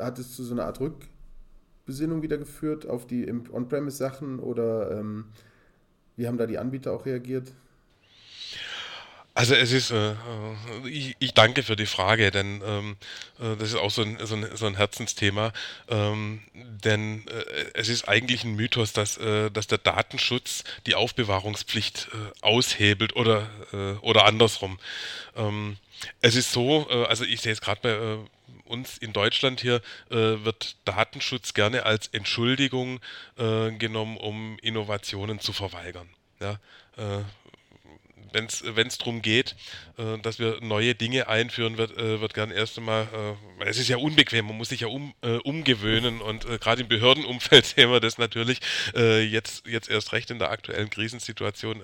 Hat 0.00 0.18
es 0.18 0.34
zu 0.34 0.42
so 0.42 0.54
einer 0.54 0.64
Art 0.64 0.80
Rückbesinnung 0.80 2.20
wieder 2.20 2.36
geführt 2.36 2.88
auf 2.88 3.06
die 3.06 3.30
On-Premise-Sachen 3.30 4.40
oder 4.40 4.90
ähm, 4.90 5.26
wie 6.16 6.26
haben 6.26 6.36
da 6.36 6.46
die 6.46 6.58
Anbieter 6.58 6.92
auch 6.92 7.06
reagiert? 7.06 7.52
Also 9.36 9.54
es 9.54 9.70
ist, 9.70 9.90
äh, 9.90 10.12
äh, 10.12 10.88
ich, 10.88 11.14
ich, 11.18 11.34
danke 11.34 11.62
für 11.62 11.76
die 11.76 11.84
Frage, 11.84 12.30
denn 12.30 12.62
ähm, 12.64 12.96
äh, 13.38 13.54
das 13.56 13.68
ist 13.68 13.74
auch 13.74 13.90
so 13.90 14.00
ein, 14.00 14.16
so 14.24 14.34
ein, 14.34 14.48
so 14.56 14.64
ein 14.64 14.76
Herzensthema. 14.76 15.52
Ähm, 15.88 16.40
denn 16.54 17.28
äh, 17.28 17.66
es 17.74 17.90
ist 17.90 18.08
eigentlich 18.08 18.44
ein 18.44 18.56
Mythos, 18.56 18.94
dass, 18.94 19.18
äh, 19.18 19.50
dass 19.50 19.66
der 19.66 19.76
Datenschutz 19.76 20.64
die 20.86 20.94
Aufbewahrungspflicht 20.94 22.08
äh, 22.14 22.16
aushebelt 22.40 23.14
oder, 23.14 23.50
oder 24.00 24.24
andersrum. 24.24 24.78
Ähm, 25.36 25.76
es 26.22 26.34
ist 26.34 26.52
so, 26.52 26.88
also 26.88 27.24
ich 27.24 27.42
sehe 27.42 27.52
es 27.52 27.60
gerade 27.60 27.80
bei 27.82 28.70
uns 28.70 28.96
in 28.98 29.12
Deutschland 29.12 29.60
hier, 29.60 29.80
wird 30.08 30.76
Datenschutz 30.84 31.54
gerne 31.54 31.84
als 31.84 32.08
Entschuldigung 32.08 33.00
genommen, 33.36 34.16
um 34.16 34.58
Innovationen 34.60 35.40
zu 35.40 35.52
verweigern. 35.52 36.08
Ja, 36.40 36.58
wenn 38.36 38.86
es 38.86 38.98
darum 38.98 39.22
geht, 39.22 39.56
äh, 39.98 40.18
dass 40.18 40.38
wir 40.38 40.58
neue 40.60 40.94
Dinge 40.94 41.28
einführen, 41.28 41.78
wird, 41.78 41.96
äh, 41.96 42.20
wird 42.20 42.34
gern 42.34 42.50
erst 42.50 42.78
einmal, 42.78 43.08
äh, 43.60 43.64
es 43.64 43.78
ist 43.78 43.88
ja 43.88 43.96
unbequem, 43.96 44.46
man 44.46 44.56
muss 44.56 44.68
sich 44.68 44.80
ja 44.80 44.88
um, 44.88 45.14
äh, 45.22 45.36
umgewöhnen 45.36 46.20
und 46.20 46.44
äh, 46.44 46.58
gerade 46.58 46.82
im 46.82 46.88
Behördenumfeld 46.88 47.66
sehen 47.76 47.90
wir 47.90 48.00
das 48.00 48.18
natürlich 48.18 48.60
jetzt, 48.94 49.66
jetzt 49.66 49.88
erst 49.88 50.12
recht 50.12 50.30
in 50.30 50.38
der 50.38 50.50
aktuellen 50.50 50.90
Krisensituation 50.90 51.82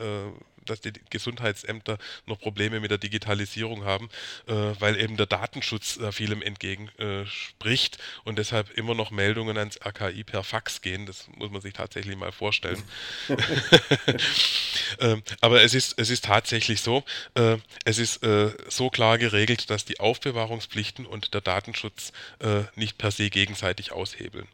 dass 0.67 0.81
die 0.81 0.93
Gesundheitsämter 1.11 1.99
noch 2.27 2.39
Probleme 2.39 2.81
mit 2.81 2.91
der 2.91 2.99
Digitalisierung 2.99 3.85
haben, 3.85 4.09
äh, 4.47 4.53
weil 4.53 5.01
eben 5.01 5.17
der 5.17 5.27
Datenschutz 5.27 5.99
äh, 5.99 6.13
vielem 6.13 6.43
entgegenspricht 6.43 7.97
äh, 7.97 8.29
und 8.29 8.39
deshalb 8.39 8.71
immer 8.71 8.95
noch 8.95 9.11
Meldungen 9.11 9.59
ans 9.59 9.79
RKI 9.85 10.25
per 10.25 10.45
Fax 10.45 10.81
gehen. 10.81 11.07
Das 11.07 11.27
muss 11.37 11.51
man 11.51 11.61
sich 11.61 11.75
tatsächlich 11.75 12.17
mal 12.17 12.33
vorstellen. 12.33 12.83
ähm, 15.01 15.23
aber 15.41 15.63
es 15.63 15.75
ist, 15.75 15.99
es 15.99 16.11
ist 16.11 16.25
tatsächlich 16.25 16.81
so, 16.81 17.05
äh, 17.35 17.57
es 17.85 17.99
ist 17.99 18.23
äh, 18.23 18.51
so 18.69 18.91
klar 18.91 19.19
geregelt, 19.19 19.71
dass 19.71 19.85
die 19.85 20.01
Aufbewahrungspflichten 20.01 21.07
und 21.07 21.35
der 21.35 21.41
Datenschutz 21.41 22.13
äh, 22.41 22.63
nicht 22.75 22.99
per 22.99 23.11
se 23.11 23.31
gegenseitig 23.31 23.93
aushebeln. 23.93 24.47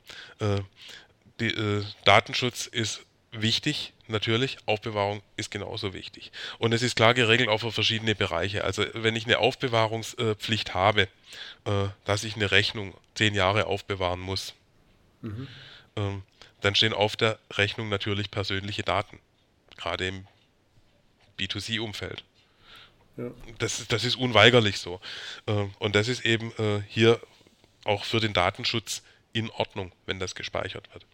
Die, 1.41 1.85
Datenschutz 2.05 2.67
ist 2.67 3.01
wichtig, 3.33 3.93
natürlich, 4.07 4.59
Aufbewahrung 4.67 5.23
ist 5.37 5.51
genauso 5.51 5.93
wichtig. 5.93 6.33
Und 6.59 6.73
es 6.73 6.83
ist 6.83 6.97
klar 6.97 7.15
geregelt 7.15 7.49
auch 7.49 7.59
für 7.59 7.73
verschiedene 7.73 8.15
Bereiche. 8.15 8.65
Also 8.65 8.85
wenn 8.95 9.17
ich 9.17 9.27
eine 9.27 9.39
Aufbewahrungspflicht 9.39 10.75
habe, 10.75 11.09
äh, 11.65 11.89
dass 12.05 12.25
ich 12.25 12.37
eine 12.37 12.51
Rechnung 12.51 12.95
zehn 13.15 13.35
Jahre 13.35 13.67
aufbewahren 13.67 14.21
muss, 14.21 14.55
mhm. 15.23 15.49
ähm, 15.97 16.23
dann 16.61 16.75
stehen 16.75 16.93
auf 16.93 17.17
der 17.17 17.39
Rechnung 17.53 17.89
natürlich 17.89 18.31
persönliche 18.31 18.83
Daten, 18.83 19.19
gerade 19.77 20.09
im 20.09 20.27
B2C-Umfeld. 21.39 22.25
Ja. 23.17 23.31
Das, 23.59 23.87
das 23.89 24.05
ist 24.05 24.17
unweigerlich 24.17 24.79
so. 24.79 25.01
Ähm, 25.47 25.75
und 25.79 25.95
das 25.95 26.09
ist 26.09 26.25
eben 26.25 26.53
äh, 26.59 26.83
hier 26.89 27.21
auch 27.85 28.05
für 28.05 28.21
den 28.21 28.33
Datenschutz 28.33 29.03
in 29.33 29.51
Ordnung, 29.51 29.93
wenn 30.07 30.19
das 30.19 30.35
gespeichert 30.35 30.93
wird. 30.93 31.05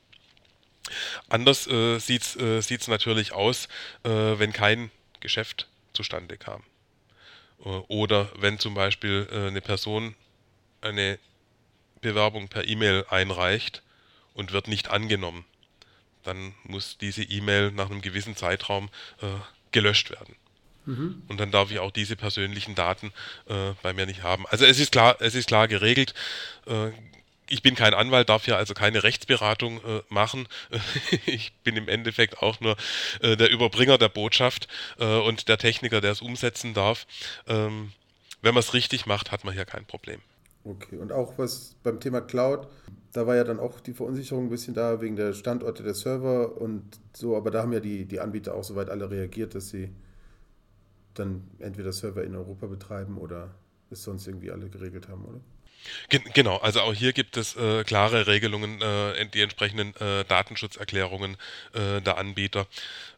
Anders 1.29 1.67
äh, 1.67 1.99
sieht 1.99 2.23
es 2.23 2.37
äh, 2.37 2.91
natürlich 2.91 3.33
aus, 3.33 3.69
äh, 4.05 4.09
wenn 4.11 4.53
kein 4.53 4.91
Geschäft 5.21 5.69
zustande 5.93 6.37
kam. 6.37 6.63
Äh, 7.65 7.69
oder 7.89 8.31
wenn 8.37 8.59
zum 8.59 8.75
Beispiel 8.75 9.29
äh, 9.31 9.49
eine 9.49 9.61
Person 9.61 10.15
eine 10.81 11.19
Bewerbung 12.01 12.49
per 12.49 12.69
E-Mail 12.69 13.07
einreicht 13.09 13.83
und 14.35 14.53
wird 14.53 14.69
nicht 14.69 14.89
angenommen. 14.91 15.47
Dann 16.23 16.55
muss 16.65 16.99
diese 16.99 17.23
E-Mail 17.23 17.71
nach 17.73 17.91
einem 17.91 18.03
gewissen 18.03 18.37
Zeitraum 18.37 18.91
äh, 19.23 19.27
gelöscht 19.73 20.11
werden. 20.11 20.37
Mhm. 20.85 21.23
Und 21.29 21.41
dann 21.41 21.51
darf 21.51 21.71
ich 21.71 21.79
auch 21.79 21.91
diese 21.91 22.17
persönlichen 22.17 22.75
Daten 22.75 23.11
bei 23.47 23.95
mir 23.95 24.05
nicht 24.05 24.23
haben. 24.23 24.47
Also 24.49 24.67
es 24.67 24.79
ist 24.79 24.93
klar, 24.93 25.17
es 25.21 25.35
ist 25.35 25.49
klar 25.49 25.67
geregelt. 25.67 26.13
Ich 27.55 27.63
bin 27.63 27.77
kein 27.77 27.95
Anwalt, 27.95 28.31
darf 28.31 28.47
hier 28.47 28.57
also 28.57 28.75
keine 28.75 29.05
Rechtsberatung 29.05 29.79
äh, 29.85 30.03
machen. 30.09 30.49
ich 31.27 31.53
bin 31.63 31.77
im 31.77 31.87
Endeffekt 31.87 32.43
auch 32.43 32.59
nur 32.59 32.77
äh, 33.21 33.37
der 33.37 33.49
Überbringer 33.49 33.97
der 33.97 34.09
Botschaft 34.09 34.67
äh, 34.99 35.21
und 35.21 35.49
der 35.49 35.57
Techniker, 35.57 36.01
der 36.01 36.11
es 36.11 36.21
umsetzen 36.21 36.75
darf. 36.75 37.07
Ähm, 37.47 37.93
wenn 38.43 38.55
man 38.55 38.61
es 38.61 38.75
richtig 38.75 39.07
macht, 39.07 39.31
hat 39.31 39.45
man 39.45 39.55
hier 39.55 39.67
kein 39.67 39.85
Problem. 39.85 40.21
Okay, 40.65 40.97
und 40.97 41.13
auch 41.13 41.39
was 41.39 41.77
beim 41.85 42.01
Thema 42.01 42.23
Cloud, 42.23 42.67
da 43.13 43.29
war 43.29 43.37
ja 43.37 43.45
dann 43.45 43.61
auch 43.61 43.79
die 43.79 43.93
Verunsicherung 43.93 44.47
ein 44.47 44.51
bisschen 44.51 44.75
da 44.75 45.01
wegen 45.01 45.15
der 45.15 45.33
Standorte 45.33 45.85
der 45.85 45.95
Server 45.95 46.61
und 46.61 46.83
so, 47.13 47.37
aber 47.37 47.53
da 47.53 47.63
haben 47.63 47.73
ja 47.73 47.79
die, 47.79 48.05
die 48.05 48.19
Anbieter 48.19 48.57
auch 48.57 48.65
soweit 48.65 48.91
alle 48.91 49.13
reagiert, 49.13 49.55
dass 49.55 49.69
sie 49.69 49.95
dann 51.15 51.45
entweder 51.61 51.93
Server 51.93 52.25
in 52.25 52.35
Europa 52.35 52.67
betreiben 52.67 53.17
oder 53.17 53.55
es 53.91 54.03
sonst 54.03 54.27
irgendwie 54.27 54.51
alle 54.51 54.69
geregelt 54.69 55.09
haben, 55.09 55.25
oder? 55.25 55.41
Genau, 56.09 56.57
also 56.59 56.81
auch 56.81 56.95
hier 56.95 57.13
gibt 57.13 57.37
es 57.37 57.57
äh, 57.57 57.85
klare 57.85 58.27
Regelungen, 58.27 58.81
äh, 58.81 59.27
die 59.27 59.43
entsprechenden 59.43 59.95
äh, 59.97 60.25
Datenschutzerklärungen 60.25 61.37
äh, 61.73 62.01
der 62.01 62.19
Anbieter. 62.19 62.67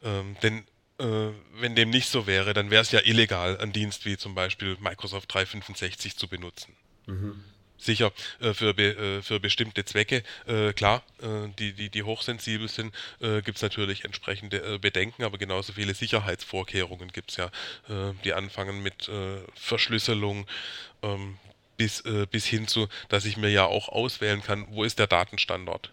Ähm, 0.03 0.37
denn 0.43 0.65
äh, 0.99 1.33
wenn 1.55 1.75
dem 1.75 1.91
nicht 1.91 2.09
so 2.09 2.27
wäre, 2.27 2.55
dann 2.55 2.71
wäre 2.71 2.83
es 2.83 2.91
ja 2.91 3.01
illegal, 3.05 3.59
einen 3.59 3.73
Dienst 3.73 4.05
wie 4.05 4.17
zum 4.17 4.35
Beispiel 4.35 4.77
Microsoft 4.81 5.33
365 5.33 6.17
zu 6.17 6.29
benutzen. 6.29 6.75
Mhm. 7.07 7.45
Sicher, 7.79 8.13
äh, 8.41 8.55
für, 8.55 8.73
be, 8.73 9.23
für 9.23 9.39
bestimmte 9.39 9.85
Zwecke, 9.85 10.23
klar, 10.75 11.03
die, 11.59 11.75
die, 11.75 11.91
die 11.91 12.03
hochsensibel 12.03 12.69
sind, 12.69 12.95
gibt 13.21 13.57
es 13.57 13.63
natürlich 13.63 14.05
entsprechende 14.05 14.79
Bedenken, 14.79 15.25
aber 15.25 15.37
genauso 15.37 15.75
viele 15.75 15.93
Sicherheitsvorkehrungen 15.93 17.13
gibt 17.13 17.33
es 17.33 17.37
ja, 17.37 17.51
die 18.25 18.33
anfangen 18.33 18.83
mit 18.83 19.11
Verschlüsselung, 19.55 20.47
ähm, 21.03 21.37
bis, 21.77 22.01
äh, 22.03 22.27
bis 22.31 22.47
hin 22.47 22.67
zu, 22.67 22.89
dass 23.09 23.25
ich 23.25 23.37
mir 23.37 23.51
ja 23.51 23.65
auch 23.65 23.89
auswählen 23.89 24.43
kann, 24.43 24.67
wo 24.71 24.85
ist 24.85 24.99
der 24.99 25.07
Datenstandort. 25.07 25.93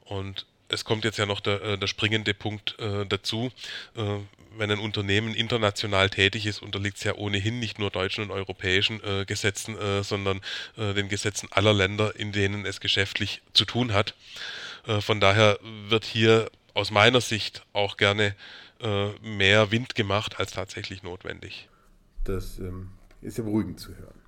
Und 0.00 0.46
es 0.68 0.84
kommt 0.84 1.04
jetzt 1.04 1.18
ja 1.18 1.26
noch 1.26 1.40
der, 1.40 1.62
äh, 1.62 1.78
der 1.78 1.86
springende 1.86 2.34
Punkt 2.34 2.78
äh, 2.78 3.06
dazu. 3.06 3.50
Äh, 3.96 4.18
wenn 4.56 4.70
ein 4.70 4.78
Unternehmen 4.78 5.34
international 5.34 6.10
tätig 6.10 6.46
ist, 6.46 6.62
unterliegt 6.62 6.98
es 6.98 7.04
ja 7.04 7.14
ohnehin 7.16 7.58
nicht 7.58 7.78
nur 7.78 7.90
deutschen 7.90 8.24
und 8.24 8.30
europäischen 8.30 9.02
äh, 9.02 9.24
Gesetzen, 9.24 9.76
äh, 9.76 10.04
sondern 10.04 10.40
äh, 10.76 10.94
den 10.94 11.08
Gesetzen 11.08 11.48
aller 11.50 11.72
Länder, 11.72 12.14
in 12.16 12.32
denen 12.32 12.64
es 12.64 12.80
geschäftlich 12.80 13.42
zu 13.52 13.64
tun 13.64 13.92
hat. 13.92 14.14
von 15.00 15.18
daher 15.18 15.58
wird 15.88 16.04
hier 16.04 16.50
aus 16.74 16.90
meiner 16.90 17.22
Sicht 17.22 17.64
auch 17.72 17.96
gerne 17.96 18.34
mehr 19.22 19.70
Wind 19.70 19.94
gemacht 19.94 20.38
als 20.38 20.52
tatsächlich 20.52 21.02
notwendig. 21.02 21.68
Das 22.24 22.58
ähm, 22.58 22.90
ist 23.22 23.38
ja 23.38 23.44
beruhigend 23.44 23.80
zu 23.80 23.96
hören. 23.96 24.23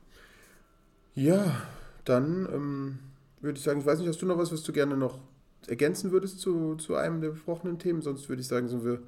Ja, 1.17 1.63
dann 2.05 2.47
ähm, 2.53 2.99
würde 3.41 3.59
ich 3.59 3.65
sagen, 3.65 3.81
ich 3.81 3.87
weiß 3.87 3.99
nicht, 3.99 4.09
hast 4.09 4.21
du 4.21 4.27
noch 4.27 4.37
was, 4.37 4.53
was 4.53 4.63
du 4.63 4.73
gerne 4.73 4.99
noch 4.99 5.19
ergänzen 5.67 6.13
würdest 6.13 6.41
zu, 6.41 6.77
zu 6.77 6.95
einem 6.95 7.23
der 7.23 7.31
besprochenen 7.31 7.79
Themen? 7.79 8.03
Sonst 8.03 8.29
würde 8.29 8.43
ich 8.43 8.49
sagen, 8.49 8.69
sind 8.69 8.85
wir 8.85 9.01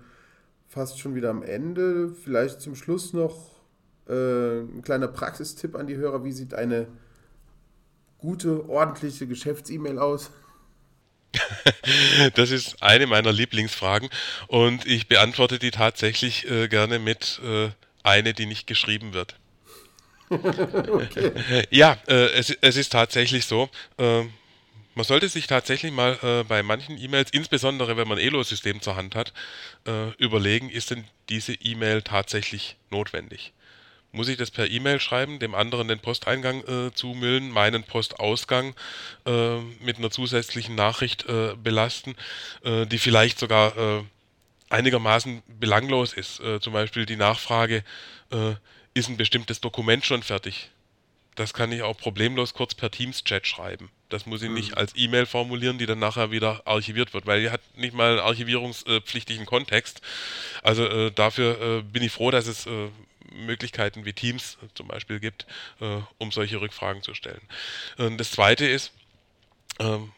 fast 0.67 0.99
schon 0.99 1.15
wieder 1.15 1.29
am 1.29 1.43
Ende. 1.43 2.15
Vielleicht 2.25 2.63
zum 2.63 2.75
Schluss 2.77 3.13
noch 3.13 3.61
äh, 4.09 4.61
ein 4.61 4.81
kleiner 4.83 5.09
Praxistipp 5.09 5.77
an 5.77 5.87
die 5.87 5.97
Hörer. 5.97 6.25
Wie 6.25 6.33
sieht 6.33 6.55
eine 6.55 6.89
gute, 8.17 8.69
ordentliche 8.71 9.27
Geschäfts-E-Mail 9.27 9.99
aus? 9.99 10.31
Das 12.35 12.51
ist 12.51 12.83
eine 12.83 13.07
meiner 13.07 13.33
Lieblingsfragen 13.33 14.09
und 14.49 14.87
ich 14.87 15.09
beantworte 15.09 15.59
die 15.59 15.71
tatsächlich 15.71 16.51
äh, 16.51 16.69
gerne 16.69 16.99
mit 16.99 17.41
äh, 17.45 17.69
eine, 18.03 18.35
die 18.35 18.47
nicht 18.47 18.67
geschrieben 18.67 19.13
wird. 19.13 19.37
Okay. 20.31 21.33
Ja, 21.71 21.97
äh, 22.07 22.31
es, 22.33 22.51
es, 22.61 22.77
ist 22.77 22.93
tatsächlich 22.93 23.47
so. 23.47 23.69
Ähm, 23.99 24.33
man 24.99 25.05
sollte 25.05 25.29
sich 25.29 25.47
tatsächlich 25.47 25.93
mal 25.93 26.19
äh, 26.23 26.43
bei 26.43 26.65
manchen 26.65 27.01
E-Mails, 27.01 27.31
insbesondere 27.31 27.97
wenn 27.97 28.09
man 28.09 28.19
Elo-System 28.19 28.83
zur 28.83 28.97
Hand 28.97 29.15
hat, 29.15 29.33
äh, 29.87 30.11
überlegen, 30.19 30.71
ist 30.71 30.91
denn 30.91 31.05
diese 31.29 31.55
E-Mail 31.55 32.03
tatsächlich 32.03 32.77
notwendig? 32.91 33.53
Muss 34.11 34.27
ich 34.27 34.39
das 34.39 34.51
per 34.51 34.69
E-Mail 34.69 34.99
schreiben, 34.99 35.39
dem 35.39 35.55
anderen 35.55 35.87
den 35.87 36.01
Posteingang 36.01 36.65
äh, 36.65 36.93
zumüllen, 36.93 37.49
meinen 37.49 37.85
Postausgang 37.85 38.75
äh, 39.25 39.59
mit 39.81 39.99
einer 39.99 40.11
zusätzlichen 40.11 40.75
Nachricht 40.75 41.29
äh, 41.29 41.55
belasten, 41.55 42.17
äh, 42.65 42.85
die 42.87 42.99
vielleicht 42.99 43.39
sogar 43.39 44.05
einigermaßen 44.69 45.43
belanglos 45.61 46.13
ist? 46.13 46.43
zum 46.61 46.73
Beispiel 46.73 47.07
die 47.07 47.17
Nachfrage, 47.17 47.85
ist 48.95 49.09
ein 49.09 49.17
bestimmtes 49.17 49.61
Dokument 49.61 50.05
schon 50.05 50.23
fertig? 50.23 50.71
Das 51.35 51.55
kann 51.55 51.71
ich 51.71 51.83
auch 51.83 51.97
problemlos 51.97 52.53
kurz 52.53 52.75
per 52.75 52.91
Teams-Chat 52.91 53.47
schreiben. 53.47 53.91
Das 54.09 54.27
muss 54.27 54.43
ich 54.43 54.51
nicht 54.51 54.73
mhm. 54.73 54.79
als 54.79 54.93
E-Mail 54.97 55.25
formulieren, 55.25 55.79
die 55.79 55.87
dann 55.87 56.01
nachher 56.01 56.33
wieder 56.33 56.63
archiviert 56.67 57.15
wird, 57.15 57.27
weil 57.27 57.43
die 57.43 57.51
hat 57.51 57.61
nicht 57.77 57.95
mal 57.95 58.13
einen 58.13 58.21
archivierungspflichtigen 58.21 59.47
Kontext. 59.47 60.01
Also 60.63 60.87
äh, 60.87 61.13
dafür 61.13 61.61
äh, 61.61 61.83
bin 61.83 62.03
ich 62.03 62.11
froh, 62.11 62.33
dass 62.33 62.49
es 62.49 62.67
äh, 62.67 62.89
Möglichkeiten 63.31 64.05
wie 64.05 64.15
Teams 64.15 64.59
zum 64.75 64.89
Beispiel 64.89 65.21
gibt, 65.21 65.47
äh, 65.81 66.01
um 66.17 66.33
solche 66.33 66.61
Rückfragen 66.61 67.03
zu 67.03 67.15
stellen. 67.15 67.43
das 68.17 68.33
zweite 68.33 68.67
ist, 68.67 68.93
ähm, 69.79 70.13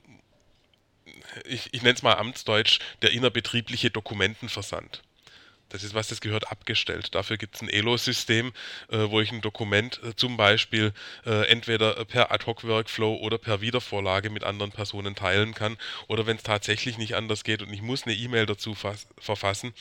ich, 1.44 1.68
ich 1.72 1.82
nenne 1.82 1.94
es 1.94 2.02
mal 2.02 2.14
Amtsdeutsch, 2.14 2.78
der 3.02 3.12
innerbetriebliche 3.12 3.90
Dokumentenversand. 3.90 5.02
Das 5.70 5.84
ist 5.84 5.94
was, 5.94 6.08
das 6.08 6.20
gehört 6.20 6.50
abgestellt. 6.50 7.14
Dafür 7.14 7.36
gibt 7.36 7.56
es 7.56 7.62
ein 7.62 7.68
Elo-System, 7.68 8.52
äh, 8.88 8.98
wo 9.08 9.20
ich 9.20 9.32
ein 9.32 9.40
Dokument 9.40 10.00
äh, 10.02 10.14
zum 10.14 10.36
Beispiel 10.36 10.92
äh, 11.24 11.46
entweder 11.48 12.04
per 12.04 12.30
Ad-Hoc-Workflow 12.32 13.16
oder 13.16 13.38
per 13.38 13.60
Wiedervorlage 13.60 14.30
mit 14.30 14.44
anderen 14.44 14.72
Personen 14.72 15.14
teilen 15.14 15.54
kann. 15.54 15.78
Oder 16.08 16.26
wenn 16.26 16.36
es 16.36 16.42
tatsächlich 16.42 16.98
nicht 16.98 17.14
anders 17.14 17.44
geht 17.44 17.62
und 17.62 17.72
ich 17.72 17.82
muss 17.82 18.04
eine 18.04 18.14
E-Mail 18.14 18.46
dazu 18.46 18.74
verfassen, 18.74 19.72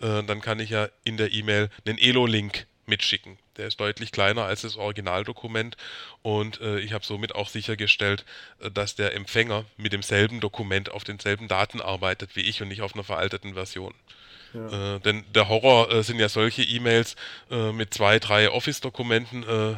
äh, 0.00 0.22
dann 0.24 0.40
kann 0.40 0.60
ich 0.60 0.70
ja 0.70 0.88
in 1.04 1.16
der 1.16 1.32
E-Mail 1.32 1.70
einen 1.86 1.98
Elo-Link 1.98 2.66
mitschicken. 2.86 3.38
Der 3.56 3.66
ist 3.66 3.80
deutlich 3.80 4.12
kleiner 4.12 4.44
als 4.44 4.62
das 4.62 4.76
Originaldokument 4.76 5.76
und 6.22 6.60
äh, 6.60 6.78
ich 6.80 6.92
habe 6.92 7.04
somit 7.04 7.34
auch 7.34 7.48
sichergestellt, 7.48 8.24
äh, 8.60 8.70
dass 8.70 8.94
der 8.96 9.14
Empfänger 9.14 9.64
mit 9.76 9.92
demselben 9.92 10.40
Dokument 10.40 10.90
auf 10.90 11.04
denselben 11.04 11.48
Daten 11.48 11.80
arbeitet 11.80 12.36
wie 12.36 12.42
ich 12.42 12.62
und 12.62 12.68
nicht 12.68 12.82
auf 12.82 12.94
einer 12.94 13.04
veralteten 13.04 13.54
Version. 13.54 13.94
Ja. 14.54 14.96
Äh, 14.96 15.00
denn 15.00 15.24
der 15.34 15.48
Horror 15.48 15.90
äh, 15.90 16.02
sind 16.02 16.18
ja 16.18 16.28
solche 16.28 16.62
E-Mails 16.62 17.16
äh, 17.50 17.72
mit 17.72 17.92
zwei, 17.92 18.18
drei 18.18 18.50
Office-Dokumenten 18.50 19.42
äh, 19.42 19.74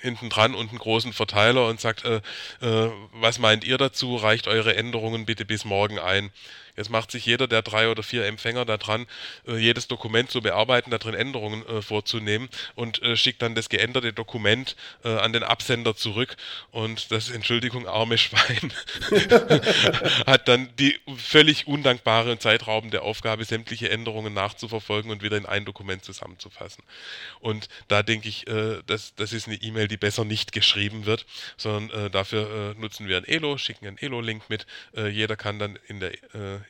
hinten 0.00 0.28
dran 0.28 0.54
und 0.54 0.68
einen 0.68 0.78
großen 0.78 1.12
Verteiler 1.12 1.66
und 1.66 1.80
sagt, 1.80 2.04
äh, 2.04 2.20
äh, 2.60 2.90
was 3.12 3.38
meint 3.38 3.64
ihr 3.64 3.78
dazu? 3.78 4.16
Reicht 4.16 4.46
eure 4.46 4.76
Änderungen 4.76 5.24
bitte 5.24 5.44
bis 5.44 5.64
morgen 5.64 5.98
ein. 5.98 6.30
Jetzt 6.76 6.90
macht 6.90 7.10
sich 7.10 7.24
jeder 7.24 7.46
der 7.46 7.62
drei 7.62 7.88
oder 7.88 8.02
vier 8.02 8.26
Empfänger 8.26 8.64
daran, 8.64 9.06
äh, 9.46 9.56
jedes 9.56 9.86
Dokument 9.86 10.30
zu 10.30 10.40
bearbeiten, 10.40 10.90
darin 10.90 11.14
Änderungen 11.14 11.66
äh, 11.66 11.82
vorzunehmen 11.82 12.48
und 12.74 13.02
äh, 13.02 13.16
schickt 13.16 13.42
dann 13.42 13.54
das 13.54 13.68
geänderte 13.68 14.12
Dokument 14.12 14.74
äh, 15.04 15.08
an 15.08 15.32
den 15.32 15.44
Absender 15.44 15.94
zurück 15.94 16.36
und 16.72 17.12
das, 17.12 17.30
Entschuldigung, 17.30 17.86
arme 17.86 18.18
Schwein, 18.18 18.72
hat 20.26 20.48
dann 20.48 20.68
die 20.78 20.98
völlig 21.16 21.68
undankbare 21.68 22.32
und 22.32 22.42
zeitraubende 22.42 23.02
Aufgabe, 23.02 23.44
sämtliche 23.44 23.90
Änderungen 23.90 24.34
nachzuverfolgen 24.34 25.10
und 25.10 25.22
wieder 25.22 25.36
in 25.36 25.46
ein 25.46 25.64
Dokument 25.64 26.04
zusammenzufassen. 26.04 26.82
Und 27.40 27.68
da 27.86 28.02
denke 28.02 28.28
ich, 28.28 28.48
äh, 28.48 28.82
das, 28.86 29.14
das 29.14 29.32
ist 29.32 29.46
eine 29.46 29.56
E-Mail, 29.56 29.86
die 29.86 29.96
besser 29.96 30.24
nicht 30.24 30.50
geschrieben 30.50 31.06
wird, 31.06 31.24
sondern 31.56 32.06
äh, 32.06 32.10
dafür 32.10 32.74
nutzen 32.78 33.06
wir 33.06 33.16
ein 33.16 33.24
Elo, 33.24 33.58
schicken 33.58 33.86
einen 33.86 33.98
Elo-Link 33.98 34.48
mit. 34.48 34.66
jeder 34.94 35.36
kann 35.36 35.58
dann 35.58 35.78
in 35.88 36.00
der 36.00 36.12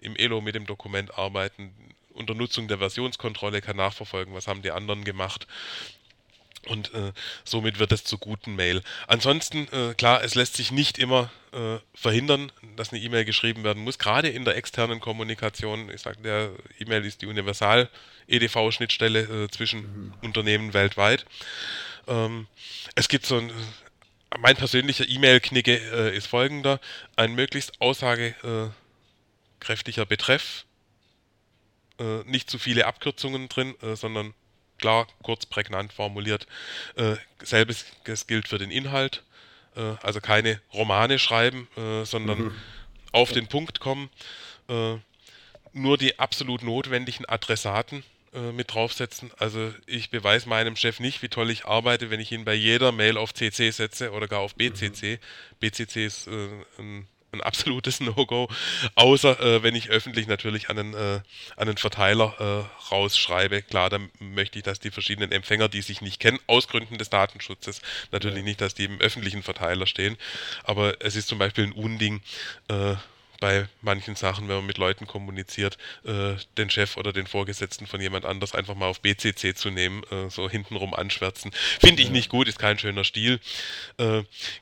im 0.01 0.17
Elo 0.17 0.41
mit 0.41 0.55
dem 0.55 0.67
Dokument 0.67 1.19
arbeiten, 1.19 1.75
unter 2.13 2.35
Nutzung 2.35 2.69
der 2.69 2.79
Versionskontrolle 2.79 3.61
kann 3.61 3.77
nachverfolgen, 3.77 4.35
was 4.35 4.47
haben 4.47 4.63
die 4.63 4.71
anderen 4.71 5.05
gemacht. 5.05 5.47
Und 6.67 6.95
äh, 6.95 7.13
somit 7.45 7.79
wird 7.79 7.93
es 7.93 8.05
zu 8.05 8.17
guten 8.17 8.57
Mail. 8.57 8.83
Ansonsten, 9.07 9.69
äh, 9.73 9.93
klar, 9.95 10.25
es 10.25 10.35
lässt 10.35 10.57
sich 10.57 10.71
nicht 10.71 10.99
immer 10.99 11.31
äh, 11.53 11.77
verhindern, 11.95 12.51
dass 12.77 12.91
eine 12.91 13.03
E-Mail 13.03 13.27
geschrieben 13.27 13.65
werden 13.65 13.83
muss, 13.83 13.99
gerade 13.99 14.29
in 14.29 14.47
der 14.47 14.57
externen 14.57 15.01
Kommunikation. 15.01 15.91
Ich 15.91 16.01
sage, 16.01 16.23
der 16.23 16.53
E-Mail 16.79 17.05
ist 17.05 17.21
die 17.21 17.27
Universal-EDV-Schnittstelle 17.27 19.45
äh, 19.45 19.49
zwischen 19.49 19.81
mhm. 19.81 20.15
Unternehmen 20.23 20.73
weltweit. 20.73 21.27
Ähm, 22.07 22.47
es 22.95 23.09
gibt 23.09 23.27
so 23.27 23.37
ein, 23.37 23.53
mein 24.39 24.57
persönlicher 24.57 25.07
E-Mail-Knicke 25.07 25.75
äh, 25.75 26.17
ist 26.17 26.27
folgender: 26.27 26.81
ein 27.17 27.35
möglichst 27.35 27.81
Aussage 27.81 28.35
äh, 28.43 28.71
kräftiger 29.65 30.07
Betreff, 30.07 30.65
äh, 31.99 32.23
nicht 32.25 32.51
zu 32.51 32.59
viele 32.59 32.87
Abkürzungen 32.87 33.49
drin, 33.49 33.75
äh, 33.83 33.97
sondern 33.97 34.35
klar, 34.79 35.07
kurz, 35.23 35.47
prägnant 35.47 35.93
formuliert. 35.93 36.47
Äh, 36.97 37.17
selbes 37.43 37.87
gilt 38.27 38.49
für 38.49 38.59
den 38.59 38.71
Inhalt, 38.71 39.25
äh, 39.77 39.95
also 40.03 40.21
keine 40.21 40.61
Romane 40.73 41.19
schreiben, 41.19 41.69
äh, 41.77 42.05
sondern 42.05 42.39
mhm. 42.39 42.55
auf 43.13 43.33
den 43.33 43.47
Punkt 43.47 43.81
kommen. 43.81 44.11
Äh, 44.69 44.97
nur 45.73 45.99
die 45.99 46.19
absolut 46.19 46.63
notwendigen 46.63 47.27
Adressaten 47.27 48.05
mit 48.53 48.75
draufsetzen. 48.75 49.31
Also 49.39 49.73
ich 49.87 50.11
beweise 50.11 50.49
meinem 50.49 50.75
Chef 50.75 50.99
nicht, 50.99 51.23
wie 51.23 51.29
toll 51.29 51.51
ich 51.51 51.67
arbeite, 51.67 52.11
wenn 52.11 52.19
ich 52.19 52.33
ihn 52.33 52.45
bei 52.45 52.55
jeder 52.55 52.91
Mail 52.91 53.17
auf 53.17 53.33
CC 53.33 53.71
setze 53.71 54.11
oder 54.11 54.27
gar 54.27 54.41
auf 54.41 54.57
BCC. 54.57 55.13
Mhm. 55.13 55.19
BCC 55.61 56.05
ist 56.05 56.27
ein 56.27 57.07
ein 57.35 57.41
absolutes 57.41 58.01
No-Go, 58.01 58.49
außer 58.95 59.41
äh, 59.41 59.63
wenn 59.63 59.75
ich 59.75 59.91
öffentlich 59.91 60.27
natürlich 60.27 60.71
an 60.71 60.79
einen, 60.79 60.95
äh, 60.95 61.21
an 61.57 61.69
einen 61.69 61.77
Verteiler 61.77 62.35
äh, 62.39 62.93
rausschreibe. 62.93 63.63
Klar, 63.63 63.91
dann 63.91 64.11
möchte 64.19 64.59
ich, 64.59 64.65
dass 64.65 64.81
die 64.81 64.91
verschiedenen 64.91 65.33
Empfänger, 65.33 65.69
die 65.69 65.83
sich 65.83 66.01
nicht 66.01 66.21
kennen, 66.21 66.39
aus 66.47 66.69
Gründen 66.69 66.99
des 66.99 67.11
Datenschutzes, 67.11 67.83
natürlich 68.13 68.39
ja. 68.39 68.45
nicht, 68.45 68.61
dass 68.61 68.75
die 68.75 68.85
im 68.85 69.01
öffentlichen 69.01 69.43
Verteiler 69.43 69.87
stehen. 69.87 70.17
Aber 70.63 71.01
es 71.01 71.17
ist 71.17 71.29
zum 71.29 71.39
Beispiel 71.39 71.65
ein 71.65 71.73
Unding, 71.73 72.23
äh, 72.69 72.95
bei 73.41 73.69
manchen 73.83 74.15
Sachen, 74.15 74.49
wenn 74.49 74.57
man 74.57 74.67
mit 74.67 74.79
Leuten 74.79 75.07
kommuniziert, 75.07 75.77
äh, 76.05 76.35
den 76.57 76.71
Chef 76.71 76.97
oder 76.97 77.13
den 77.13 77.27
Vorgesetzten 77.27 77.87
von 77.87 78.01
jemand 78.01 78.25
anders 78.25 78.55
einfach 78.55 78.75
mal 78.75 78.87
auf 78.87 79.01
BCC 79.01 79.55
zu 79.55 79.71
nehmen, 79.71 80.03
äh, 80.05 80.31
so 80.31 80.49
hintenrum 80.49 80.95
anschwärzen. 80.95 81.51
Finde 81.81 82.03
ich 82.03 82.11
nicht 82.11 82.31
gut, 82.31 82.49
ist 82.49 82.59
kein 82.59 82.79
schöner 82.79 83.05
Stil. 83.05 83.41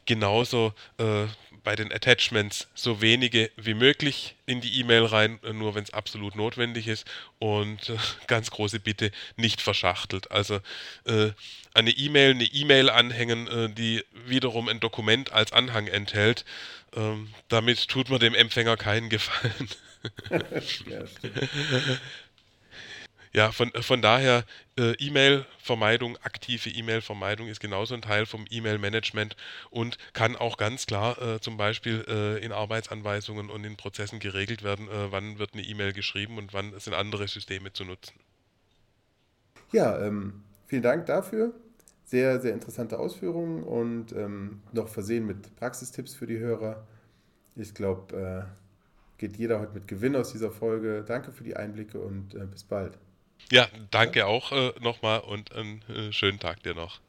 Genauso 0.06 0.74
bei 1.64 1.76
den 1.76 1.92
Attachments 1.92 2.68
so 2.74 3.00
wenige 3.00 3.50
wie 3.56 3.74
möglich 3.74 4.34
in 4.46 4.60
die 4.60 4.80
E-Mail 4.80 5.04
rein, 5.04 5.38
äh, 5.42 5.52
nur 5.52 5.74
wenn 5.74 5.84
es 5.84 5.92
absolut 5.92 6.36
notwendig 6.36 6.88
ist. 6.88 7.06
Und 7.38 7.88
äh, 7.88 7.96
ganz 8.26 8.50
große 8.50 8.80
Bitte, 8.80 9.10
nicht 9.36 9.60
verschachtelt. 9.60 10.30
Also 10.30 10.60
äh, 11.04 11.30
eine 11.74 11.90
E-Mail, 11.90 12.32
eine 12.32 12.44
E-Mail 12.44 12.90
anhängen, 12.90 13.46
äh, 13.48 13.70
die 13.70 14.04
wiederum 14.26 14.68
ein 14.68 14.80
Dokument 14.80 15.32
als 15.32 15.52
Anhang 15.52 15.86
enthält. 15.86 16.44
Ähm, 16.94 17.32
damit 17.48 17.88
tut 17.88 18.10
man 18.10 18.20
dem 18.20 18.34
Empfänger 18.34 18.76
keinen 18.76 19.08
Gefallen. 19.08 19.68
ja, 20.30 21.04
Ja, 23.34 23.50
von, 23.50 23.70
von 23.70 24.02
daher 24.02 24.44
äh, 24.78 24.92
E-Mail-Vermeidung, 24.98 26.18
aktive 26.18 26.68
E-Mail-Vermeidung 26.68 27.48
ist 27.48 27.60
genauso 27.60 27.94
ein 27.94 28.02
Teil 28.02 28.26
vom 28.26 28.44
E-Mail-Management 28.50 29.36
und 29.70 29.96
kann 30.12 30.36
auch 30.36 30.58
ganz 30.58 30.84
klar 30.84 31.20
äh, 31.20 31.40
zum 31.40 31.56
Beispiel 31.56 32.04
äh, 32.08 32.44
in 32.44 32.52
Arbeitsanweisungen 32.52 33.48
und 33.48 33.64
in 33.64 33.76
Prozessen 33.78 34.18
geregelt 34.18 34.62
werden, 34.62 34.86
äh, 34.88 35.10
wann 35.10 35.38
wird 35.38 35.54
eine 35.54 35.62
E-Mail 35.62 35.94
geschrieben 35.94 36.36
und 36.36 36.52
wann 36.52 36.78
sind 36.78 36.92
andere 36.92 37.26
Systeme 37.26 37.72
zu 37.72 37.84
nutzen. 37.84 38.12
Ja, 39.72 39.98
ähm, 40.04 40.42
vielen 40.66 40.82
Dank 40.82 41.06
dafür. 41.06 41.54
Sehr, 42.04 42.38
sehr 42.38 42.52
interessante 42.52 42.98
Ausführungen 42.98 43.62
und 43.62 44.12
ähm, 44.12 44.60
noch 44.72 44.88
versehen 44.88 45.24
mit 45.26 45.56
Praxistipps 45.56 46.14
für 46.14 46.26
die 46.26 46.38
Hörer. 46.38 46.86
Ich 47.56 47.72
glaube, 47.72 48.46
äh, 48.46 49.18
geht 49.18 49.38
jeder 49.38 49.60
heute 49.60 49.72
mit 49.72 49.88
Gewinn 49.88 50.16
aus 50.16 50.32
dieser 50.32 50.50
Folge. 50.50 51.02
Danke 51.06 51.32
für 51.32 51.44
die 51.44 51.56
Einblicke 51.56 51.98
und 51.98 52.34
äh, 52.34 52.44
bis 52.44 52.64
bald. 52.64 52.98
Ja, 53.50 53.66
danke 53.90 54.26
auch 54.26 54.52
äh, 54.52 54.72
nochmal 54.80 55.20
und 55.20 55.54
einen 55.54 55.82
äh, 55.88 56.12
schönen 56.12 56.38
Tag 56.38 56.62
dir 56.62 56.74
noch. 56.74 57.00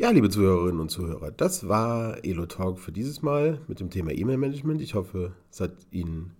Ja, 0.00 0.08
liebe 0.08 0.30
Zuhörerinnen 0.30 0.80
und 0.80 0.90
Zuhörer, 0.90 1.30
das 1.30 1.68
war 1.68 2.24
Elo 2.24 2.46
Talk 2.46 2.78
für 2.78 2.90
dieses 2.90 3.20
Mal 3.20 3.60
mit 3.68 3.80
dem 3.80 3.90
Thema 3.90 4.12
E-Mail-Management. 4.12 4.80
Ich 4.80 4.94
hoffe, 4.94 5.34
es 5.50 5.60
hat 5.60 5.72
Ihnen 5.90 6.34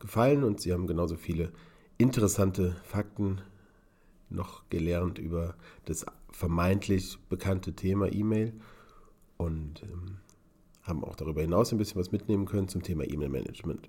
gefallen 0.00 0.42
und 0.42 0.60
Sie 0.60 0.72
haben 0.72 0.88
genauso 0.88 1.14
viele 1.14 1.52
interessante 1.96 2.74
Fakten 2.82 3.40
noch 4.30 4.68
gelernt 4.70 5.18
über 5.18 5.54
das 5.84 6.06
vermeintlich 6.30 7.18
bekannte 7.28 7.74
Thema 7.74 8.12
E-Mail 8.12 8.52
und 9.36 9.82
ähm, 9.82 10.18
haben 10.82 11.04
auch 11.04 11.16
darüber 11.16 11.40
hinaus 11.40 11.72
ein 11.72 11.78
bisschen 11.78 12.00
was 12.00 12.12
mitnehmen 12.12 12.46
können 12.46 12.68
zum 12.68 12.82
Thema 12.82 13.04
E-Mail-Management. 13.04 13.88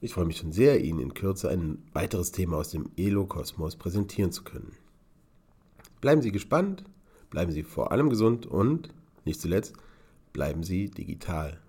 Ich 0.00 0.12
freue 0.12 0.26
mich 0.26 0.36
schon 0.38 0.52
sehr, 0.52 0.82
Ihnen 0.84 1.00
in 1.00 1.14
Kürze 1.14 1.48
ein 1.48 1.82
weiteres 1.92 2.32
Thema 2.32 2.58
aus 2.58 2.70
dem 2.70 2.90
Elo-Kosmos 2.96 3.76
präsentieren 3.76 4.32
zu 4.32 4.44
können. 4.44 4.72
Bleiben 6.00 6.20
Sie 6.20 6.32
gespannt 6.32 6.84
Bleiben 7.34 7.50
Sie 7.50 7.64
vor 7.64 7.90
allem 7.90 8.10
gesund 8.10 8.46
und, 8.46 8.90
nicht 9.24 9.40
zuletzt, 9.40 9.74
bleiben 10.32 10.62
Sie 10.62 10.88
digital. 10.88 11.60